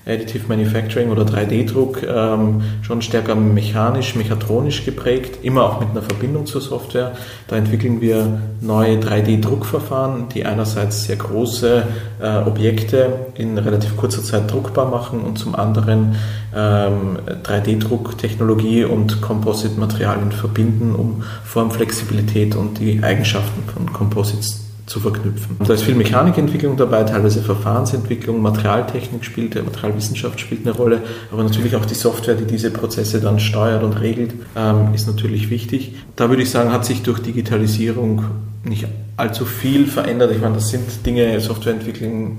[0.09, 6.45] Additive Manufacturing oder 3D-Druck ähm, schon stärker mechanisch, mechatronisch geprägt, immer auch mit einer Verbindung
[6.45, 7.13] zur Software.
[7.47, 11.83] Da entwickeln wir neue 3D-Druckverfahren, die einerseits sehr große
[12.21, 16.15] äh, Objekte in relativ kurzer Zeit druckbar machen und zum anderen
[16.55, 25.55] ähm, 3D-Drucktechnologie und Composite-Materialien verbinden, um Formflexibilität und die Eigenschaften von Composites zu verknüpfen.
[25.65, 31.75] Da ist viel Mechanikentwicklung dabei, teilweise Verfahrensentwicklung, Materialtechnik spielt, Materialwissenschaft spielt eine Rolle, aber natürlich
[31.75, 35.95] auch die Software, die diese Prozesse dann steuert und regelt, ähm, ist natürlich wichtig.
[36.15, 38.25] Da würde ich sagen, hat sich durch Digitalisierung
[38.63, 40.31] nicht allzu viel verändert.
[40.31, 42.37] Ich meine, das sind Dinge, Softwareentwicklung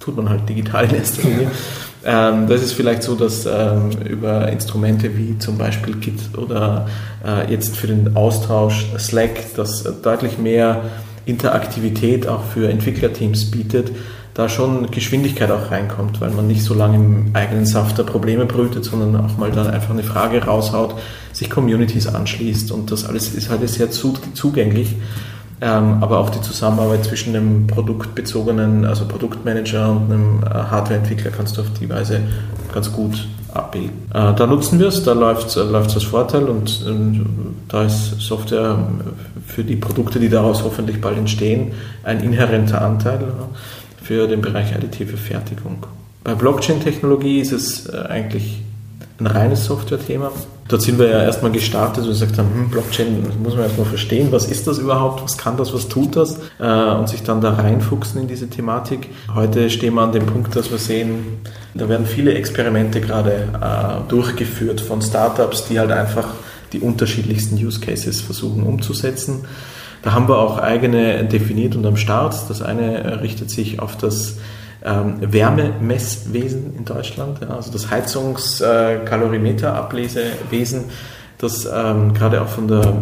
[0.00, 1.50] tut man halt digital in erster Linie.
[2.04, 6.86] Ähm, das ist vielleicht so, dass ähm, über Instrumente wie zum Beispiel Git oder
[7.24, 10.82] äh, jetzt für den Austausch Slack, das deutlich mehr
[11.26, 13.92] Interaktivität auch für Entwicklerteams bietet,
[14.34, 18.46] da schon Geschwindigkeit auch reinkommt, weil man nicht so lange im eigenen Saft der Probleme
[18.46, 20.96] brütet, sondern auch mal dann einfach eine Frage raushaut,
[21.32, 24.96] sich Communities anschließt und das alles ist halt sehr zugänglich.
[25.60, 31.56] Ähm, aber auch die Zusammenarbeit zwischen einem produktbezogenen, also Produktmanager und einem äh, Hardwareentwickler kannst
[31.56, 32.20] du auf die Weise
[32.72, 34.10] ganz gut abbilden.
[34.12, 37.26] Äh, da nutzen wir es, da läuft es äh, Vorteil und, und
[37.68, 38.78] da ist Software
[39.46, 43.20] für die Produkte, die daraus hoffentlich bald entstehen, ein inhärenter Anteil
[44.02, 45.86] für den Bereich additive Fertigung.
[46.22, 48.62] Bei Blockchain-Technologie ist es äh, eigentlich
[49.20, 50.32] ein reines Software-Thema.
[50.66, 54.32] Dort sind wir ja erstmal gestartet und gesagt haben, hm, Blockchain muss man erstmal verstehen,
[54.32, 57.52] was ist das überhaupt, was kann das, was tut das äh, und sich dann da
[57.52, 59.10] reinfuchsen in diese Thematik.
[59.34, 61.40] Heute stehen wir an dem Punkt, dass wir sehen,
[61.74, 66.28] da werden viele Experimente gerade äh, durchgeführt von Startups, die halt einfach
[66.72, 69.44] die unterschiedlichsten Use Cases versuchen umzusetzen.
[70.02, 72.34] Da haben wir auch eigene definiert und am Start.
[72.48, 74.36] Das eine richtet sich auf das
[74.84, 80.84] ähm, Wärmemesswesen in Deutschland, ja, also das Heizungskalorimeter-Ablesewesen, äh,
[81.38, 82.94] das ähm, gerade auch von der,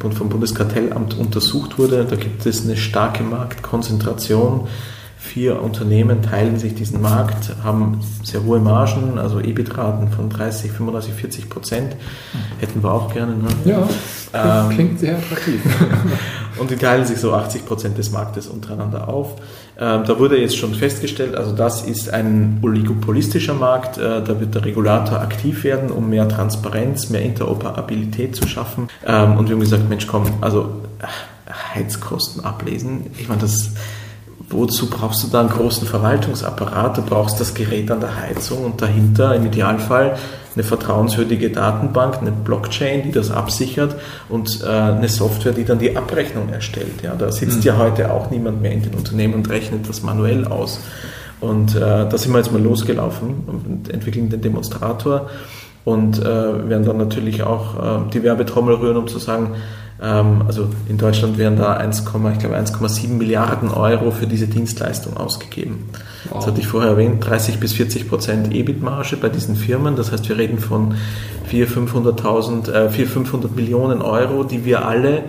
[0.00, 2.04] vom Bundeskartellamt untersucht wurde.
[2.04, 4.66] Da gibt es eine starke Marktkonzentration
[5.36, 11.12] Vier Unternehmen teilen sich diesen Markt, haben sehr hohe Margen, also EBIT-Raten von 30, 35,
[11.12, 11.96] 40 Prozent.
[12.58, 13.34] Hätten wir auch gerne.
[13.34, 13.48] Ne?
[13.66, 13.86] Ja,
[14.32, 15.60] ähm, klingt sehr attraktiv.
[16.58, 19.36] und die teilen sich so 80 Prozent des Marktes untereinander auf.
[19.78, 24.54] Ähm, da wurde jetzt schon festgestellt, also das ist ein oligopolistischer Markt, äh, da wird
[24.54, 28.88] der Regulator aktiv werden, um mehr Transparenz, mehr Interoperabilität zu schaffen.
[29.04, 30.70] Ähm, und wir haben gesagt, Mensch, komm, also
[31.74, 33.72] Heizkosten ablesen, ich meine, das
[34.48, 36.98] wozu brauchst du da einen großen Verwaltungsapparat?
[36.98, 40.16] Du brauchst das Gerät an der Heizung und dahinter im Idealfall
[40.54, 43.96] eine vertrauenswürdige Datenbank, eine Blockchain, die das absichert
[44.28, 47.02] und äh, eine Software, die dann die Abrechnung erstellt.
[47.02, 47.62] Ja, da sitzt mhm.
[47.64, 50.80] ja heute auch niemand mehr in den Unternehmen und rechnet das manuell aus.
[51.40, 55.28] Und äh, da sind wir jetzt mal losgelaufen und entwickeln den Demonstrator
[55.84, 59.54] und äh, werden dann natürlich auch äh, die Werbetrommel rühren, um zu sagen,
[60.46, 65.88] also in Deutschland werden da 1, ich glaube 1,7 Milliarden Euro für diese Dienstleistung ausgegeben.
[66.28, 66.38] Wow.
[66.38, 69.96] Das hatte ich vorher erwähnt, 30 bis 40 Prozent EBIT-Marge bei diesen Firmen.
[69.96, 70.94] Das heißt, wir reden von
[71.46, 75.24] 400, 500.000, äh, 400, 500 Millionen Euro, die wir alle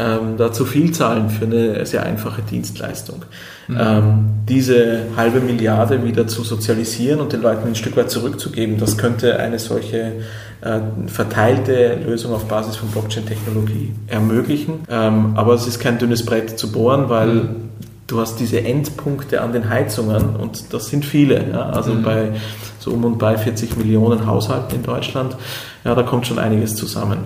[0.00, 3.24] ähm, da zu viel zahlen für eine sehr einfache Dienstleistung.
[3.68, 3.78] Mhm.
[3.78, 8.96] Ähm, diese halbe Milliarde wieder zu sozialisieren und den Leuten ein Stück weit zurückzugeben, das
[8.96, 10.12] könnte eine solche
[10.62, 14.80] äh, verteilte Lösung auf Basis von Blockchain-Technologie ermöglichen.
[14.88, 17.48] Ähm, aber es ist kein dünnes Brett zu bohren, weil mhm.
[18.06, 21.44] du hast diese Endpunkte an den Heizungen und das sind viele.
[21.52, 21.68] Ja?
[21.70, 22.02] Also mhm.
[22.02, 22.32] bei
[22.78, 25.36] so um und bei 40 Millionen Haushalten in Deutschland,
[25.84, 27.18] ja, da kommt schon einiges zusammen.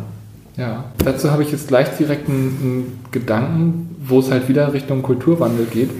[0.56, 5.02] Ja, dazu habe ich jetzt gleich direkt einen, einen Gedanken, wo es halt wieder Richtung
[5.02, 5.90] Kulturwandel geht.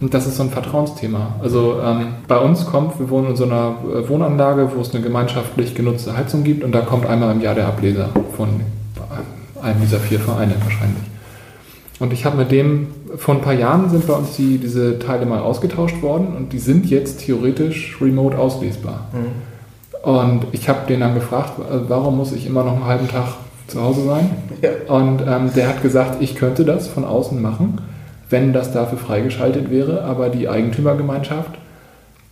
[0.00, 1.34] Und das ist so ein Vertrauensthema.
[1.42, 5.02] Also ähm, bei uns kommt, wir wohnen in so einer äh, Wohnanlage, wo es eine
[5.02, 8.48] gemeinschaftlich genutzte Heizung gibt und da kommt einmal im Jahr der Ableser von
[9.60, 11.02] einem dieser vier Vereine wahrscheinlich.
[11.98, 15.26] Und ich habe mit dem, vor ein paar Jahren sind bei uns die, diese Teile
[15.26, 19.08] mal ausgetauscht worden und die sind jetzt theoretisch remote auslesbar.
[19.12, 20.08] Mhm.
[20.08, 21.54] Und ich habe den dann gefragt,
[21.88, 23.34] warum muss ich immer noch einen halben Tag
[23.68, 24.30] zu Hause sein?
[24.60, 24.70] Ja.
[24.94, 27.78] Und ähm, der hat gesagt, ich könnte das von außen machen
[28.30, 31.52] wenn das dafür freigeschaltet wäre, aber die Eigentümergemeinschaft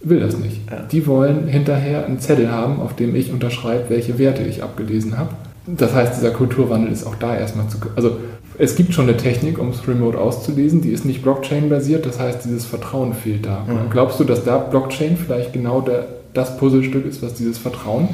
[0.02, 0.60] will das nicht.
[0.70, 0.82] Ja.
[0.90, 5.30] Die wollen hinterher einen Zettel haben, auf dem ich unterschreibe, welche Werte ich abgelesen habe.
[5.66, 7.78] Das heißt, dieser Kulturwandel ist auch da erstmal zu.
[7.96, 8.18] Also
[8.58, 12.44] es gibt schon eine Technik, um es remote auszulesen, die ist nicht Blockchain-basiert, das heißt,
[12.44, 13.64] dieses Vertrauen fehlt da.
[13.66, 13.90] Mhm.
[13.90, 18.08] Glaubst du, dass da Blockchain vielleicht genau der, das Puzzlestück ist, was dieses Vertrauen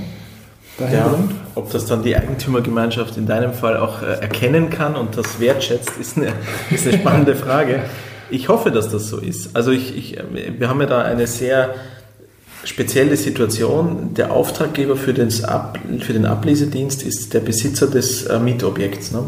[0.78, 1.32] dahin ja, bringt?
[1.54, 5.92] Ob das dann die Eigentümergemeinschaft in deinem Fall auch äh, erkennen kann und das wertschätzt,
[6.00, 6.32] ist eine,
[6.70, 7.82] ist eine spannende Frage.
[8.30, 9.54] Ich hoffe, dass das so ist.
[9.54, 10.18] Also ich, ich,
[10.58, 11.74] wir haben ja da eine sehr
[12.64, 14.14] spezielle Situation.
[14.14, 19.12] Der Auftraggeber für den, Ab, für den Ablesedienst ist der Besitzer des äh, Mietobjekts.
[19.12, 19.24] Ne?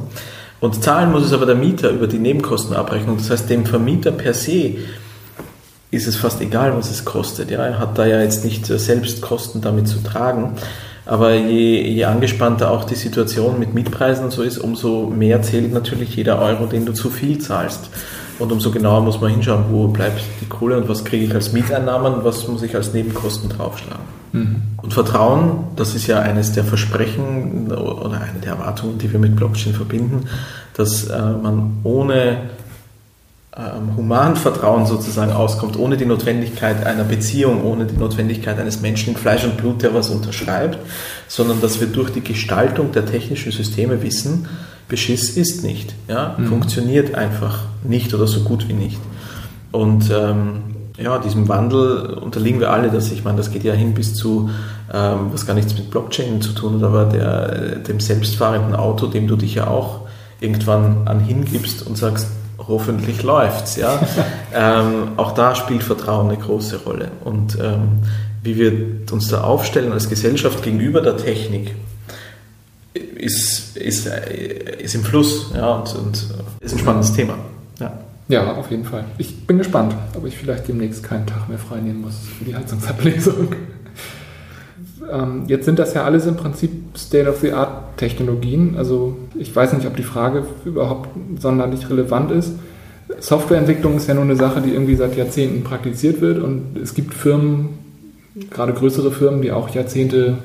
[0.60, 3.18] Und zahlen muss es aber der Mieter über die Nebenkostenabrechnung.
[3.18, 4.76] Das heißt, dem Vermieter per se
[5.90, 7.50] ist es fast egal, was es kostet.
[7.50, 7.66] Ja?
[7.66, 10.56] Er hat da ja jetzt nicht äh, selbst Kosten damit zu tragen.
[11.06, 15.72] Aber je, je angespannter auch die Situation mit Mietpreisen und so ist, umso mehr zählt
[15.72, 17.90] natürlich jeder Euro, den du zu viel zahlst.
[18.38, 21.52] Und umso genauer muss man hinschauen, wo bleibt die Kohle und was kriege ich als
[21.52, 24.04] Mieteinnahmen und was muss ich als Nebenkosten draufschlagen.
[24.32, 24.62] Mhm.
[24.82, 29.36] Und Vertrauen, das ist ja eines der Versprechen oder eine der Erwartungen, die wir mit
[29.36, 30.24] Blockchain verbinden,
[30.76, 32.38] dass äh, man ohne
[33.56, 39.16] ähm, Humanvertrauen sozusagen auskommt, ohne die Notwendigkeit einer Beziehung, ohne die Notwendigkeit eines Menschen in
[39.16, 40.78] Fleisch und Blut, der was unterschreibt,
[41.28, 44.48] sondern dass wir durch die Gestaltung der technischen Systeme wissen,
[44.88, 46.46] Beschiss ist nicht, ja, mhm.
[46.46, 48.98] funktioniert einfach nicht oder so gut wie nicht.
[49.72, 50.62] Und ähm,
[50.98, 54.50] ja, diesem Wandel unterliegen wir alle, dass ich meine, das geht ja hin bis zu,
[54.92, 59.26] ähm, was gar nichts mit Blockchain zu tun hat, aber der, dem selbstfahrenden Auto, dem
[59.26, 60.00] du dich ja auch
[60.40, 64.00] irgendwann an hingibst und sagst, hoffentlich läuft's, ja.
[64.54, 67.10] ähm, auch da spielt Vertrauen eine große Rolle.
[67.24, 68.00] Und ähm,
[68.42, 68.72] wie wir
[69.10, 71.74] uns da aufstellen als Gesellschaft gegenüber der Technik,
[72.94, 76.28] ist, ist, ist im Fluss ja, und, und
[76.60, 77.34] ist ein spannendes Thema.
[77.80, 77.92] Ja.
[78.28, 79.04] ja, auf jeden Fall.
[79.18, 82.54] Ich bin gespannt, ob ich vielleicht demnächst keinen Tag mehr frei nehmen muss für die
[82.54, 83.48] Heizungsablesung.
[85.10, 88.76] Ähm, jetzt sind das ja alles im Prinzip State-of-the-Art-Technologien.
[88.76, 92.52] Also ich weiß nicht, ob die Frage überhaupt sonderlich relevant ist.
[93.20, 97.14] Softwareentwicklung ist ja nur eine Sache, die irgendwie seit Jahrzehnten praktiziert wird und es gibt
[97.14, 97.70] Firmen,
[98.50, 100.38] gerade größere Firmen, die auch Jahrzehnte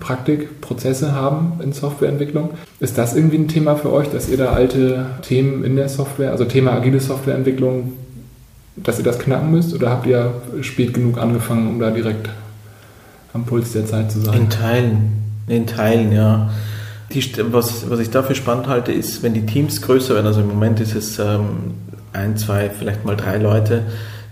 [0.00, 2.50] Praktikprozesse haben in Softwareentwicklung.
[2.80, 6.30] Ist das irgendwie ein Thema für euch, dass ihr da alte Themen in der Software,
[6.30, 7.92] also Thema agile Softwareentwicklung,
[8.76, 12.28] dass ihr das knacken müsst oder habt ihr spät genug angefangen, um da direkt
[13.32, 14.42] am Puls der Zeit zu sein.
[14.42, 16.50] In Teilen, in Teilen, ja.
[17.12, 20.48] Die, was, was ich dafür spannend halte, ist, wenn die Teams größer werden, also im
[20.48, 21.74] Moment ist es ähm,
[22.12, 23.82] ein, zwei, vielleicht mal drei Leute,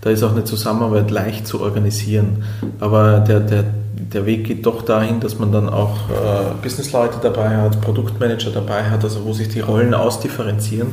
[0.01, 2.43] da ist auch eine Zusammenarbeit leicht zu organisieren.
[2.79, 3.63] Aber der, der,
[4.13, 8.83] der Weg geht doch dahin, dass man dann auch äh, Businessleute dabei hat, Produktmanager dabei
[8.83, 10.89] hat, also wo sich die Rollen ausdifferenzieren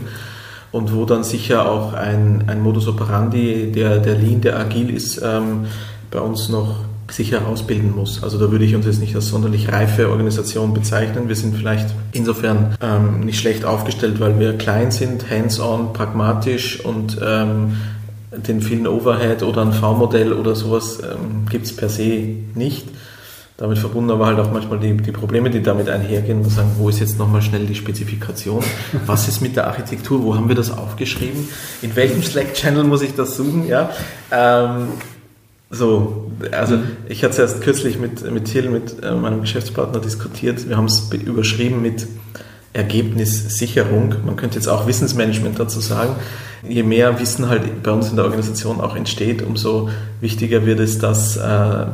[0.71, 5.21] und wo dann sicher auch ein, ein Modus operandi, der, der lean, der agil ist,
[5.23, 5.67] ähm,
[6.11, 8.23] bei uns noch sich herausbilden muss.
[8.23, 11.29] Also da würde ich uns jetzt nicht als sonderlich reife Organisation bezeichnen.
[11.29, 17.19] Wir sind vielleicht insofern ähm, nicht schlecht aufgestellt, weil wir klein sind, hands-on, pragmatisch und
[17.23, 17.77] ähm,
[18.33, 22.87] den vielen Overhead oder ein V-Modell oder sowas ähm, gibt es per se nicht.
[23.61, 26.43] Damit verbunden aber halt auch manchmal die, die Probleme, die damit einhergehen.
[26.43, 28.65] Wir sagen, wo ist jetzt nochmal schnell die Spezifikation?
[29.05, 30.23] Was ist mit der Architektur?
[30.23, 31.47] Wo haben wir das aufgeschrieben?
[31.83, 33.69] In welchem Slack-Channel muss ich das suchen?
[33.69, 33.91] Ja,
[34.33, 34.89] ähm,
[35.71, 36.97] so, also mhm.
[37.09, 40.69] ich hatte es erst kürzlich mit, mit Till, mit äh, meinem Geschäftspartner diskutiert.
[40.69, 42.09] Wir haben es überschrieben mit
[42.73, 44.15] Ergebnissicherung.
[44.25, 46.15] Man könnte jetzt auch Wissensmanagement dazu sagen.
[46.69, 49.89] Je mehr Wissen halt bei uns in der Organisation auch entsteht, umso
[50.21, 51.41] wichtiger wird es, das äh,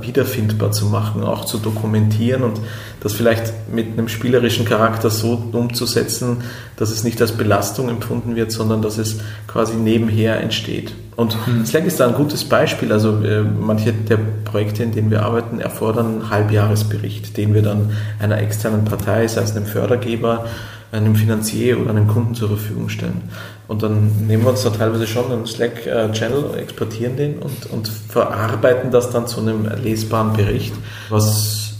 [0.00, 2.60] wiederfindbar zu machen, auch zu dokumentieren und
[3.00, 6.38] das vielleicht mit einem spielerischen Charakter so umzusetzen,
[6.76, 10.94] dass es nicht als Belastung empfunden wird, sondern dass es quasi nebenher entsteht.
[11.16, 11.36] Und.
[11.64, 12.92] Slack ist da ein gutes Beispiel.
[12.92, 17.90] Also äh, manche der Projekte, in denen wir arbeiten, erfordern einen Halbjahresbericht, den wir dann
[18.20, 20.44] einer externen Partei, sei es einem Fördergeber,
[20.92, 23.22] einem Finanzier oder einem Kunden zur Verfügung stellen.
[23.66, 28.90] Und dann nehmen wir uns da teilweise schon einen Slack-Channel, exportieren den und, und verarbeiten
[28.90, 30.74] das dann zu einem lesbaren Bericht,
[31.08, 31.74] was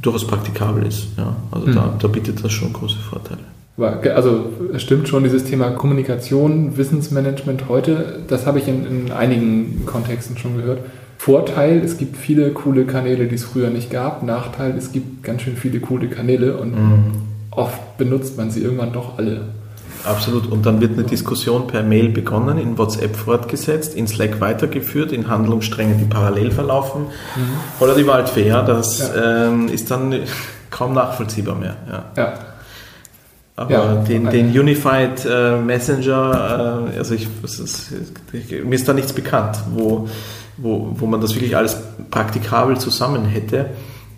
[0.00, 1.06] durchaus praktikabel ist.
[1.16, 1.74] Ja, also mhm.
[1.74, 3.51] da, da bietet das schon große Vorteile.
[3.78, 9.86] Also es stimmt schon, dieses Thema Kommunikation, Wissensmanagement heute, das habe ich in, in einigen
[9.86, 10.80] Kontexten schon gehört.
[11.16, 14.22] Vorteil, es gibt viele coole Kanäle, die es früher nicht gab.
[14.22, 17.04] Nachteil, es gibt ganz schön viele coole Kanäle und mhm.
[17.50, 19.42] oft benutzt man sie irgendwann doch alle.
[20.04, 20.50] Absolut.
[20.50, 25.28] Und dann wird eine Diskussion per Mail begonnen, in WhatsApp fortgesetzt, in Slack weitergeführt, in
[25.28, 27.02] Handlungssträngen, die parallel verlaufen.
[27.02, 27.40] Mhm.
[27.80, 29.46] Oder die Waldfee, ja, das ja.
[29.48, 30.14] Ähm, ist dann
[30.70, 31.76] kaum nachvollziehbar mehr.
[31.88, 32.04] Ja.
[32.16, 32.34] ja.
[33.62, 37.92] Aber ja, den, den Unified äh, Messenger, äh, also ich, ist,
[38.32, 40.08] ich, mir ist da nichts bekannt, wo
[40.56, 41.76] wo, wo man das wirklich alles
[42.10, 43.70] praktikabel zusammen hätte.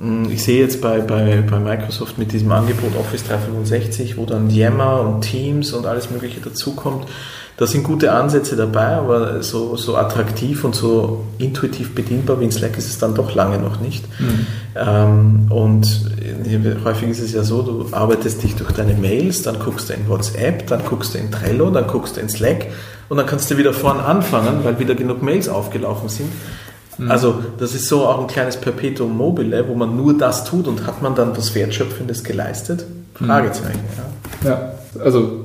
[0.04, 4.50] Mm, ich sehe jetzt bei, bei, bei Microsoft mit diesem Angebot Office 365, wo dann
[4.50, 7.06] Yammer und Teams und alles Mögliche dazukommt.
[7.56, 12.50] Da sind gute Ansätze dabei, aber so, so attraktiv und so intuitiv bedienbar wie in
[12.50, 14.04] Slack ist es dann doch lange noch nicht.
[14.18, 14.46] Mhm.
[14.74, 15.86] Ähm, und
[16.84, 20.08] häufig ist es ja so, du arbeitest dich durch deine Mails, dann guckst du in
[20.08, 22.66] WhatsApp, dann guckst du in Trello, dann guckst du in Slack
[23.08, 26.30] und dann kannst du wieder vorn anfangen, weil wieder genug Mails aufgelaufen sind.
[26.98, 27.10] Mhm.
[27.10, 30.86] Also das ist so auch ein kleines Perpetuum mobile, wo man nur das tut und
[30.86, 32.84] hat man dann was Wertschöpfendes geleistet?
[33.18, 33.26] Mhm.
[33.26, 33.80] Fragezeichen.
[34.42, 35.44] Ja, ja also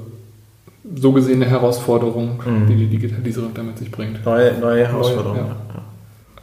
[0.95, 2.67] so gesehen eine Herausforderung, mhm.
[2.67, 4.25] die die Digitalisierung damit sich bringt.
[4.25, 5.37] Neue, neue Herausforderung.
[5.37, 5.55] Neue, ja.
[5.75, 5.81] Ja.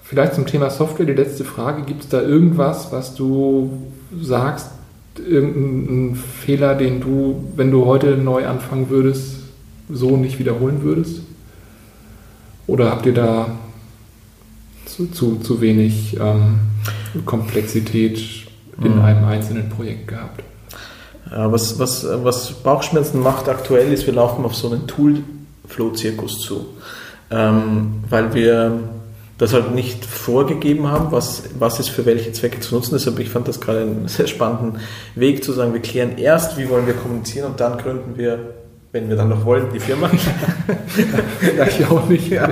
[0.03, 1.83] Vielleicht zum Thema Software die letzte Frage.
[1.83, 3.89] Gibt es da irgendwas, was du
[4.21, 4.71] sagst,
[5.19, 9.41] irgendeinen Fehler, den du, wenn du heute neu anfangen würdest,
[9.91, 11.23] so nicht wiederholen würdest?
[12.67, 13.49] Oder habt ihr da
[14.97, 16.61] zu, zu, zu wenig ähm,
[17.25, 18.19] Komplexität
[18.83, 19.03] in mhm.
[19.03, 20.43] einem einzelnen Projekt gehabt?
[21.31, 26.67] Ja, was, was, was Bauchschmerzen macht aktuell ist, wir laufen auf so einen Tool-Flow-Zirkus zu.
[27.31, 28.79] Ähm, weil wir
[29.39, 32.95] das halt nicht vorgegeben haben, was, was ist für welche Zwecke zu nutzen.
[32.95, 34.81] Deshalb, ich fand das gerade einen sehr spannenden
[35.15, 38.55] Weg zu sagen, wir klären erst, wie wollen wir kommunizieren und dann gründen wir,
[38.97, 40.11] wenn wir dann noch wollen, die Firma.
[41.57, 42.29] ja, ich auch nicht.
[42.29, 42.49] Ja.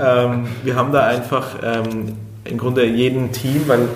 [0.00, 2.12] ähm, wir haben da einfach ähm,
[2.44, 3.88] im Grunde jeden Team, weil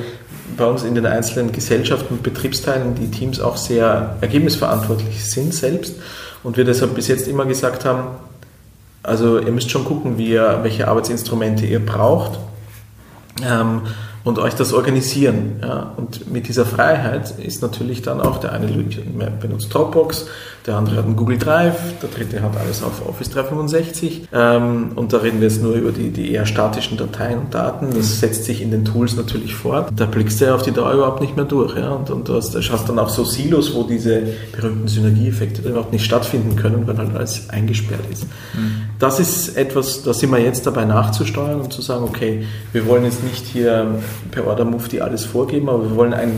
[0.56, 5.94] bei uns in den einzelnen Gesellschaften und Betriebsteilen die Teams auch sehr ergebnisverantwortlich sind selbst
[6.42, 8.16] und wir deshalb bis jetzt immer gesagt haben,
[9.04, 12.38] also ihr müsst schon gucken, wie ihr, welche Arbeitsinstrumente ihr braucht.
[13.44, 13.82] Ähm,
[14.24, 15.60] und euch das organisieren.
[15.60, 15.92] Ja.
[15.96, 20.26] Und mit dieser Freiheit ist natürlich dann auch der eine benutzt Dropbox,
[20.66, 25.12] der andere hat einen Google Drive, der dritte hat alles auf Office 365 ähm, und
[25.12, 27.88] da reden wir jetzt nur über die, die eher statischen Dateien und Daten.
[27.94, 29.90] Das setzt sich in den Tools natürlich fort.
[29.94, 31.76] Da blickst du ja auf die Dauer überhaupt nicht mehr durch.
[31.76, 31.90] Ja.
[31.90, 34.22] Und, und du hast, hast dann auch so Silos, wo diese
[34.52, 38.24] berühmten Synergieeffekte überhaupt nicht stattfinden können, weil halt alles eingesperrt ist.
[38.54, 38.84] Mhm.
[38.98, 43.04] Das ist etwas, da sind wir jetzt dabei nachzusteuern und zu sagen, okay, wir wollen
[43.04, 43.98] jetzt nicht hier
[44.30, 46.32] per Order Mufti alles vorgeben, aber wir wollen ein,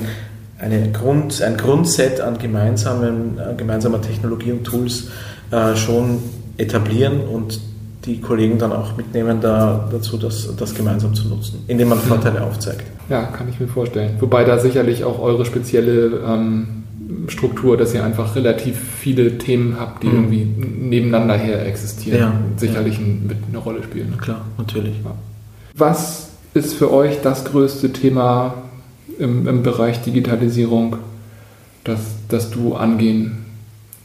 [0.58, 5.08] eine Grund, ein Grundset an, gemeinsamen, an gemeinsamer Technologie und Tools
[5.50, 6.18] äh, schon
[6.56, 7.60] etablieren und
[8.04, 12.42] die Kollegen dann auch mitnehmen da, dazu, das, das gemeinsam zu nutzen, indem man Vorteile
[12.42, 12.84] aufzeigt.
[13.08, 14.16] Ja, kann ich mir vorstellen.
[14.20, 16.84] Wobei da sicherlich auch eure spezielle ähm,
[17.28, 20.14] Struktur, dass ihr einfach relativ viele Themen habt, die mhm.
[20.14, 23.04] irgendwie nebeneinander her existieren, ja, sicherlich ja.
[23.04, 24.16] mit eine Rolle spielen.
[24.18, 24.94] Klar, natürlich.
[25.04, 25.12] Ja.
[25.74, 28.54] Was ist für euch das größte Thema
[29.18, 30.96] im, im Bereich Digitalisierung,
[31.84, 33.44] das, das du angehen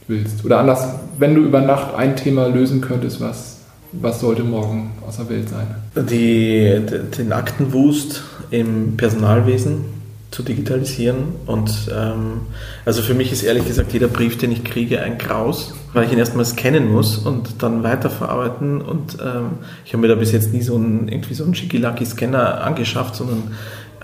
[0.08, 0.44] willst?
[0.44, 0.86] Oder anders,
[1.18, 3.60] wenn du über Nacht ein Thema lösen könntest, was,
[3.92, 5.66] was sollte morgen aus der Welt sein?
[6.08, 6.80] Die,
[7.18, 9.84] den Aktenwust im Personalwesen
[10.32, 11.34] zu digitalisieren.
[11.46, 12.40] Und ähm,
[12.84, 16.12] also für mich ist ehrlich gesagt jeder Brief, den ich kriege, ein Graus, weil ich
[16.12, 18.80] ihn erstmal scannen muss und dann weiterverarbeiten.
[18.80, 22.62] Und ähm, ich habe mir da bis jetzt nie so einen, irgendwie so einen Schicki-Lucky-Scanner
[22.62, 23.52] angeschafft, sondern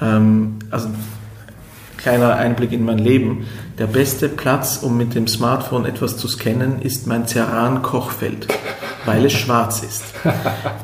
[0.00, 0.88] ähm, also
[1.96, 3.46] kleiner Einblick in mein Leben.
[3.78, 8.48] Der beste Platz, um mit dem Smartphone etwas zu scannen, ist mein Ceran-Kochfeld,
[9.04, 10.04] weil es schwarz ist.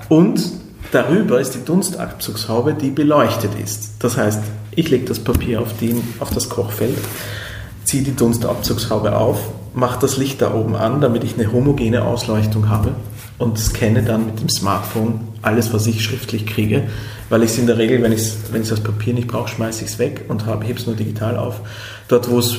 [0.08, 0.40] Und
[0.92, 3.94] darüber ist die Dunstabzugshaube, die beleuchtet ist.
[4.00, 6.98] Das heißt, ich lege das Papier auf, den, auf das Kochfeld,
[7.84, 9.38] ziehe die Dunstabzugshaube auf,
[9.74, 12.94] mache das Licht da oben an, damit ich eine homogene Ausleuchtung habe
[13.38, 16.84] und scanne dann mit dem Smartphone alles, was ich schriftlich kriege,
[17.28, 19.84] weil ich es in der Regel, wenn ich wenn ich das Papier nicht brauche, schmeiße
[19.84, 21.60] ich es weg und hebe es nur digital auf.
[22.08, 22.56] Dort, wo es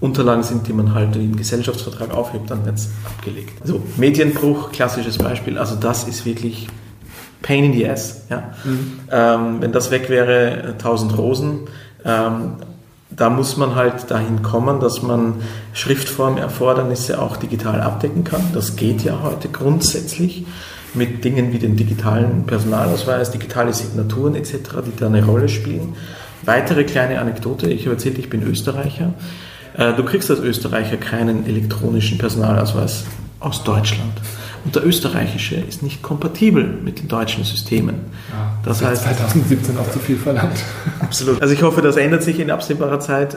[0.00, 3.52] Unterlagen sind, die man halt im Gesellschaftsvertrag aufhebt, dann wird es abgelegt.
[3.64, 5.58] So, Medienbruch, klassisches Beispiel.
[5.58, 6.68] Also das ist wirklich
[7.42, 8.22] Pain in the ass.
[8.30, 8.52] Ja?
[8.64, 9.00] Mhm.
[9.10, 11.60] Ähm, wenn das weg wäre, 1000 Rosen.
[12.04, 12.52] Ähm,
[13.10, 15.34] da muss man halt dahin kommen, dass man
[15.72, 18.42] Schriftformerfordernisse auch digital abdecken kann.
[18.52, 20.46] Das geht ja heute grundsätzlich
[20.98, 24.52] mit Dingen wie dem digitalen Personalausweis, digitale Signaturen etc.,
[24.86, 25.94] die da eine Rolle spielen.
[26.42, 29.14] Weitere kleine Anekdote, ich habe erzählt, ich bin Österreicher.
[29.76, 33.04] Äh, du kriegst als Österreicher keinen elektronischen Personalausweis
[33.40, 34.20] aus Deutschland.
[34.64, 37.94] Und der österreichische ist nicht kompatibel mit den deutschen Systemen.
[38.30, 40.58] Ja, das heißt 2017 auch zu viel verlangt.
[41.00, 41.40] Absolut.
[41.40, 43.36] Also ich hoffe, das ändert sich in absehbarer Zeit.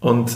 [0.00, 0.30] Und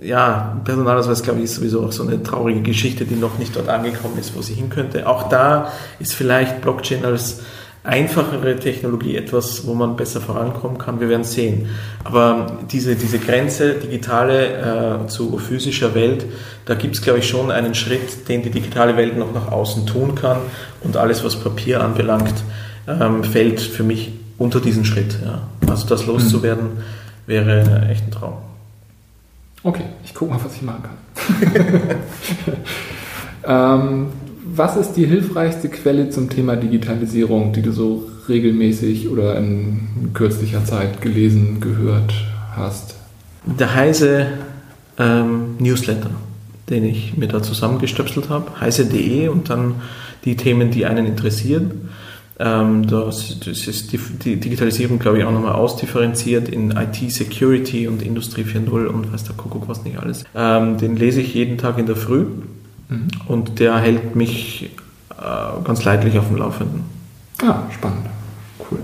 [0.00, 3.68] ja, Personalausweis, glaube ich, ist sowieso auch so eine traurige Geschichte, die noch nicht dort
[3.68, 5.06] angekommen ist, wo sie hin könnte.
[5.06, 7.40] Auch da ist vielleicht Blockchain als
[7.84, 11.00] einfachere Technologie etwas, wo man besser vorankommen kann.
[11.00, 11.68] Wir werden sehen.
[12.04, 16.24] Aber diese, diese Grenze digitale äh, zu physischer Welt,
[16.64, 19.86] da gibt es, glaube ich, schon einen Schritt, den die digitale Welt noch nach außen
[19.86, 20.38] tun kann.
[20.82, 22.34] Und alles, was Papier anbelangt,
[22.86, 25.18] ähm, fällt für mich unter diesen Schritt.
[25.22, 25.42] Ja.
[25.70, 26.78] Also das loszuwerden mhm.
[27.26, 28.49] wäre echt ein Traum.
[29.62, 30.96] Okay, ich gucke mal, was ich machen kann.
[33.80, 34.06] ähm,
[34.52, 40.64] was ist die hilfreichste Quelle zum Thema Digitalisierung, die du so regelmäßig oder in kürzlicher
[40.64, 42.14] Zeit gelesen, gehört
[42.56, 42.94] hast?
[43.44, 44.28] Der Heise
[44.98, 46.10] ähm, Newsletter,
[46.68, 49.76] den ich mir da zusammengestöpselt habe, heise.de und dann
[50.24, 51.88] die Themen, die einen interessieren.
[52.42, 58.00] Ähm, das, das, ist die, die Digitalisierung, glaube ich, auch nochmal ausdifferenziert in IT-Security und
[58.00, 60.24] Industrie 4.0 und was der Kuckuck was nicht alles.
[60.34, 62.24] Ähm, den lese ich jeden Tag in der Früh
[62.88, 63.08] mhm.
[63.28, 64.70] und der hält mich
[65.10, 66.84] äh, ganz leidlich auf dem Laufenden.
[67.42, 68.06] Ah, spannend.
[68.70, 68.78] Cool.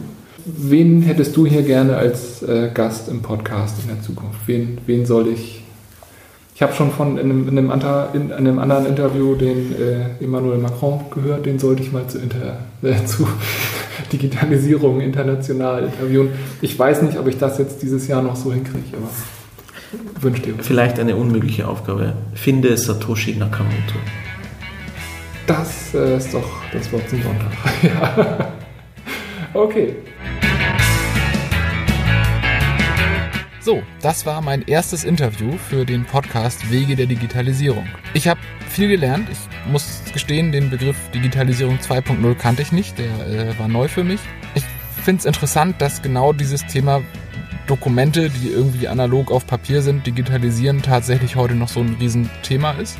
[0.45, 4.41] Wen hättest du hier gerne als äh, Gast im Podcast in der Zukunft?
[4.47, 5.63] Wen, wen soll ich
[6.57, 10.25] ich habe schon von in einem, in, einem Anta, in einem, anderen Interview den äh,
[10.25, 13.29] Emmanuel Macron gehört, den sollte ich mal zu, Inter, äh, zu
[14.11, 16.31] Digitalisierung international interviewen.
[16.63, 19.11] Ich weiß nicht, ob ich das jetzt dieses Jahr noch so hinkriege, aber
[20.23, 20.55] wünsche dir.
[20.59, 22.15] Vielleicht eine unmögliche Aufgabe.
[22.33, 23.99] Finde Satoshi Nakamoto.
[25.47, 27.53] Das äh, ist doch das Wort zum Sonntag.
[27.83, 28.53] ja.
[29.53, 29.97] Okay.
[33.67, 37.85] So, das war mein erstes Interview für den Podcast Wege der Digitalisierung.
[38.15, 38.39] Ich habe
[38.69, 39.29] viel gelernt.
[39.29, 42.97] Ich muss gestehen, den Begriff Digitalisierung 2.0 kannte ich nicht.
[42.97, 44.21] Der äh, war neu für mich.
[44.55, 44.63] Ich
[45.03, 47.03] finde es interessant, dass genau dieses Thema
[47.67, 52.97] Dokumente, die irgendwie analog auf Papier sind, digitalisieren, tatsächlich heute noch so ein Riesenthema ist.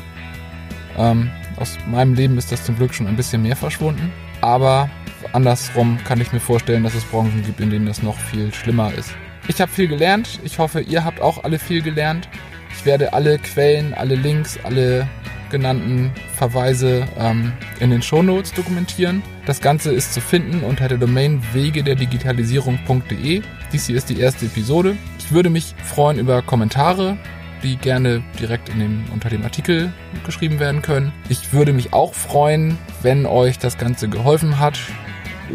[0.97, 4.11] Ähm, aus meinem Leben ist das zum Glück schon ein bisschen mehr verschwunden.
[4.41, 4.89] Aber
[5.31, 8.93] andersrum kann ich mir vorstellen, dass es Branchen gibt, in denen das noch viel schlimmer
[8.93, 9.13] ist.
[9.49, 10.39] Ich habe viel gelernt.
[10.43, 12.27] Ich hoffe, ihr habt auch alle viel gelernt.
[12.75, 15.07] Ich werde alle Quellen, alle Links, alle
[15.49, 19.23] genannten Verweise ähm, in den Shownotes dokumentieren.
[19.45, 23.41] Das Ganze ist zu finden unter der Domain wege der Digitalisierung.de.
[23.71, 24.97] Dies hier ist die erste Episode.
[25.17, 27.17] Ich würde mich freuen über Kommentare,
[27.63, 29.93] die gerne direkt in dem, unter dem Artikel
[30.25, 31.13] geschrieben werden können.
[31.29, 34.77] Ich würde mich auch freuen, wenn euch das Ganze geholfen hat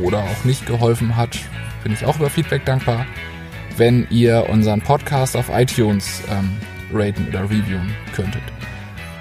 [0.02, 1.38] oder auch nicht geholfen hat.
[1.82, 3.04] Bin ich auch über Feedback dankbar
[3.76, 6.56] wenn ihr unseren Podcast auf iTunes ähm,
[6.92, 8.42] raten oder reviewen könntet.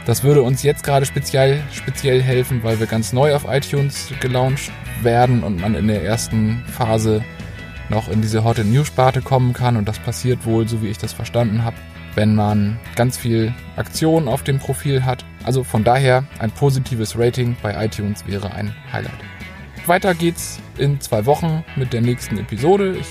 [0.06, 4.72] Das würde uns jetzt gerade speziell, speziell helfen, weil wir ganz neu auf iTunes gelauncht
[5.02, 7.24] werden und man in der ersten Phase
[7.90, 10.98] noch in diese Hot News Sparte kommen kann und das passiert wohl, so wie ich
[10.98, 11.76] das verstanden habe,
[12.16, 15.24] wenn man ganz viel Aktion auf dem Profil hat.
[15.44, 19.12] Also von daher ein positives Rating bei iTunes wäre ein Highlight.
[19.86, 22.98] Weiter geht's in zwei Wochen mit der nächsten Episode.
[22.98, 23.08] Ich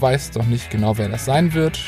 [0.00, 1.80] weiß noch nicht genau, wer das sein wird,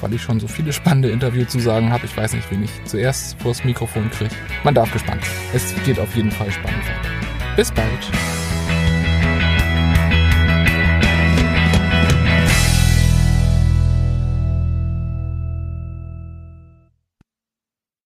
[0.00, 2.06] weil ich schon so viele spannende Interviewzusagen habe.
[2.06, 4.34] Ich weiß nicht, wen ich zuerst vors Mikrofon kriege.
[4.64, 5.34] Man darf gespannt sein.
[5.54, 6.84] Es geht auf jeden Fall spannend.
[7.56, 8.45] Bis bald.